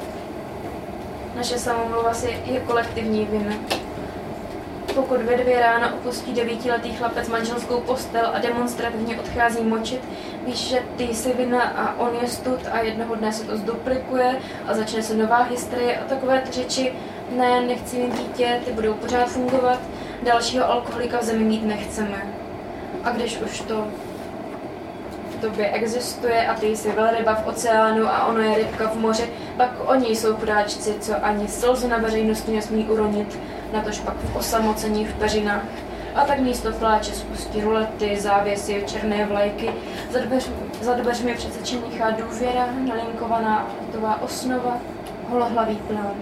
[1.36, 3.54] Naše samomluva si je kolektivní vina.
[4.94, 10.00] Pokud ve dvě rána opustí devítiletý chlapec manželskou postel a demonstrativně odchází močit,
[10.46, 14.36] víš, že ty jsi vina a on je stud a jednoho dne se to zduplikuje
[14.66, 16.92] a začne se nová historie a takové řeči,
[17.36, 19.78] ne, nechci mít dítě, ty budou pořád fungovat,
[20.22, 22.26] dalšího alkoholika v zemi mít nechceme.
[23.04, 23.86] A když už to
[25.40, 29.70] tobě existuje a ty jsi velryba v oceánu a ono je rybka v moři, pak
[29.86, 33.38] oni jsou chudáčci, co ani slzu na veřejnosti nesmí uronit,
[33.72, 35.64] natož pak v osamocení v peřinách.
[36.14, 39.70] A tak místo pláče spustí rulety, závěsy, černé vlajky,
[40.10, 40.50] za, dveř,
[40.80, 44.76] za dveřmi přece činichá důvěra, nalinkovaná hotová osnova,
[45.28, 46.14] holohlavý plán.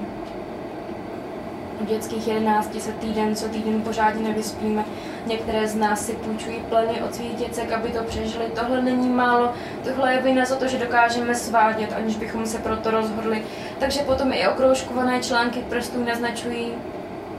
[1.81, 4.85] U dětských jedenácti se týden co týden pořádně nevyspíme.
[5.27, 8.45] Některé z nás si půjčují pleny od svých děcek, aby to přežili.
[8.61, 9.53] Tohle není málo,
[9.85, 13.43] tohle je vina za to, že dokážeme svádět, aniž bychom se proto rozhodli.
[13.79, 16.73] Takže potom i okroužkované články prstů naznačují,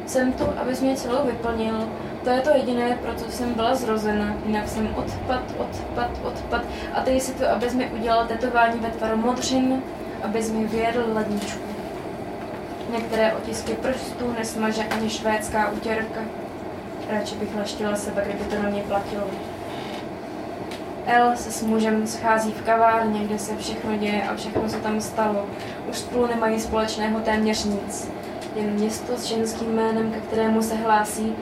[0.10, 1.90] jsem tu, abys mě celou vyplnil,
[2.24, 4.36] To je to jediné, pro co jsem byla zrozena.
[4.46, 6.62] Jinak jsem odpad, odpad, odpad.
[6.94, 9.84] A teď si to, abys mi udělal tetování ve tvaru modřin,
[10.24, 11.60] abys mi vyjedl ledničku.
[12.92, 16.22] Některé otisky prstů nesmaže ani švédská utěrka.
[17.10, 19.24] Radši bych leštila sebe, kdyby to na mě platilo.
[21.06, 25.02] El se s mužem schází v kavárně, kde se všechno děje a všechno se tam
[25.02, 25.46] stalo.
[25.90, 28.19] Už spolu nemají společného téměř nic.
[28.56, 31.36] Jen město s ženským jménem, ke kterému se hlásí,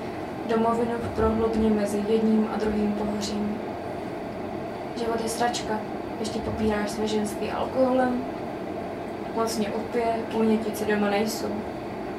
[0.50, 3.58] domovinu v prohlubně mezi jedním a druhým pohořím.
[5.00, 5.80] Život je sračka,
[6.20, 8.24] ještě popíráš své ženství alkoholem,
[9.36, 11.52] mocně opije, půlnětice doma nejsou.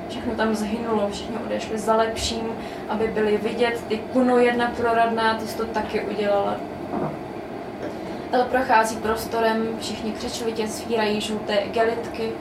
[0.09, 2.49] Všechno tam zhynulo, všichni odešli za lepším,
[2.89, 6.57] aby byli vidět, ty kuno jedna proradná, ty jsi to taky udělala.
[8.33, 12.33] El prochází prostorem, všichni křečovitě svírají žluté gelitky,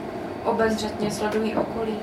[0.45, 1.95] obezřetně sledují okolí.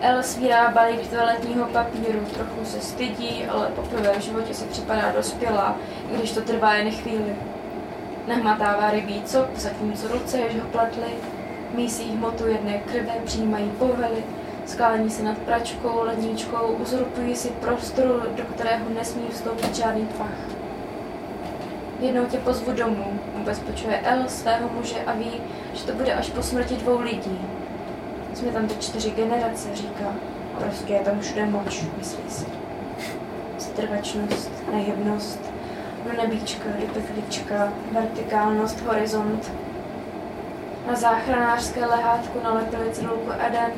[0.00, 5.76] El svírá balík toaletního papíru, trochu se stydí, ale poprvé v životě si připadá dospělá,
[6.16, 7.36] když to trvá jen chvíli.
[8.28, 11.08] Nahmatává rybí cop, zatímco ruce, jež ho pletly,
[11.74, 14.24] mísí hmotu jedné krve, přijímají povely,
[14.66, 20.56] skálení se nad pračkou, ledničkou, uzurpují si prostor, do kterého nesmí vstoupit žádný pach.
[22.00, 25.32] Jednou tě pozvu domů, ubezpečuje El svého muže a ví,
[25.74, 27.40] že to bude až po smrti dvou lidí.
[28.36, 30.14] Jsme tam teď čtyři generace, říká.
[30.58, 32.46] Prostě je tam všude moč, myslí si.
[33.58, 35.40] Strvačnost, nehybnost,
[36.16, 39.52] nebíčka, rypechlička, vertikálnost, horizont.
[40.86, 43.70] Na záchranářské lehátku nalepili cedulku Eden.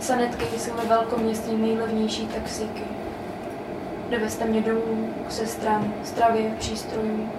[0.00, 2.82] Sanitky jsou ve velkoměstě nejlevnější taxíky.
[4.10, 7.32] Dovezte mě domů, k sestrám, stravě, přístrojům.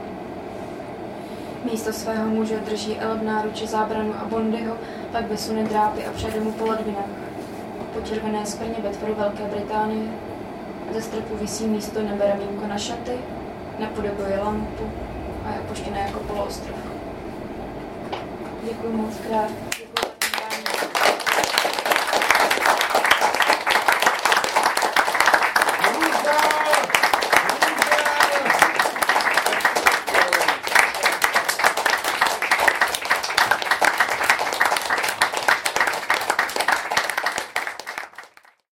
[1.71, 4.77] Místo svého muže drží El v náruči zábranu a Bondyho,
[5.13, 7.09] pak vysune drápy a přejde mu po ledvinách.
[7.93, 10.09] Po červené skvrně ve tvaru Velké Británie
[10.93, 13.17] ze stropu visí místo nebe ramínko na šaty,
[13.79, 14.83] napodobuje lampu
[15.45, 16.77] a je opuštěné jako poloostrov.
[18.63, 19.72] Děkuji moc krát.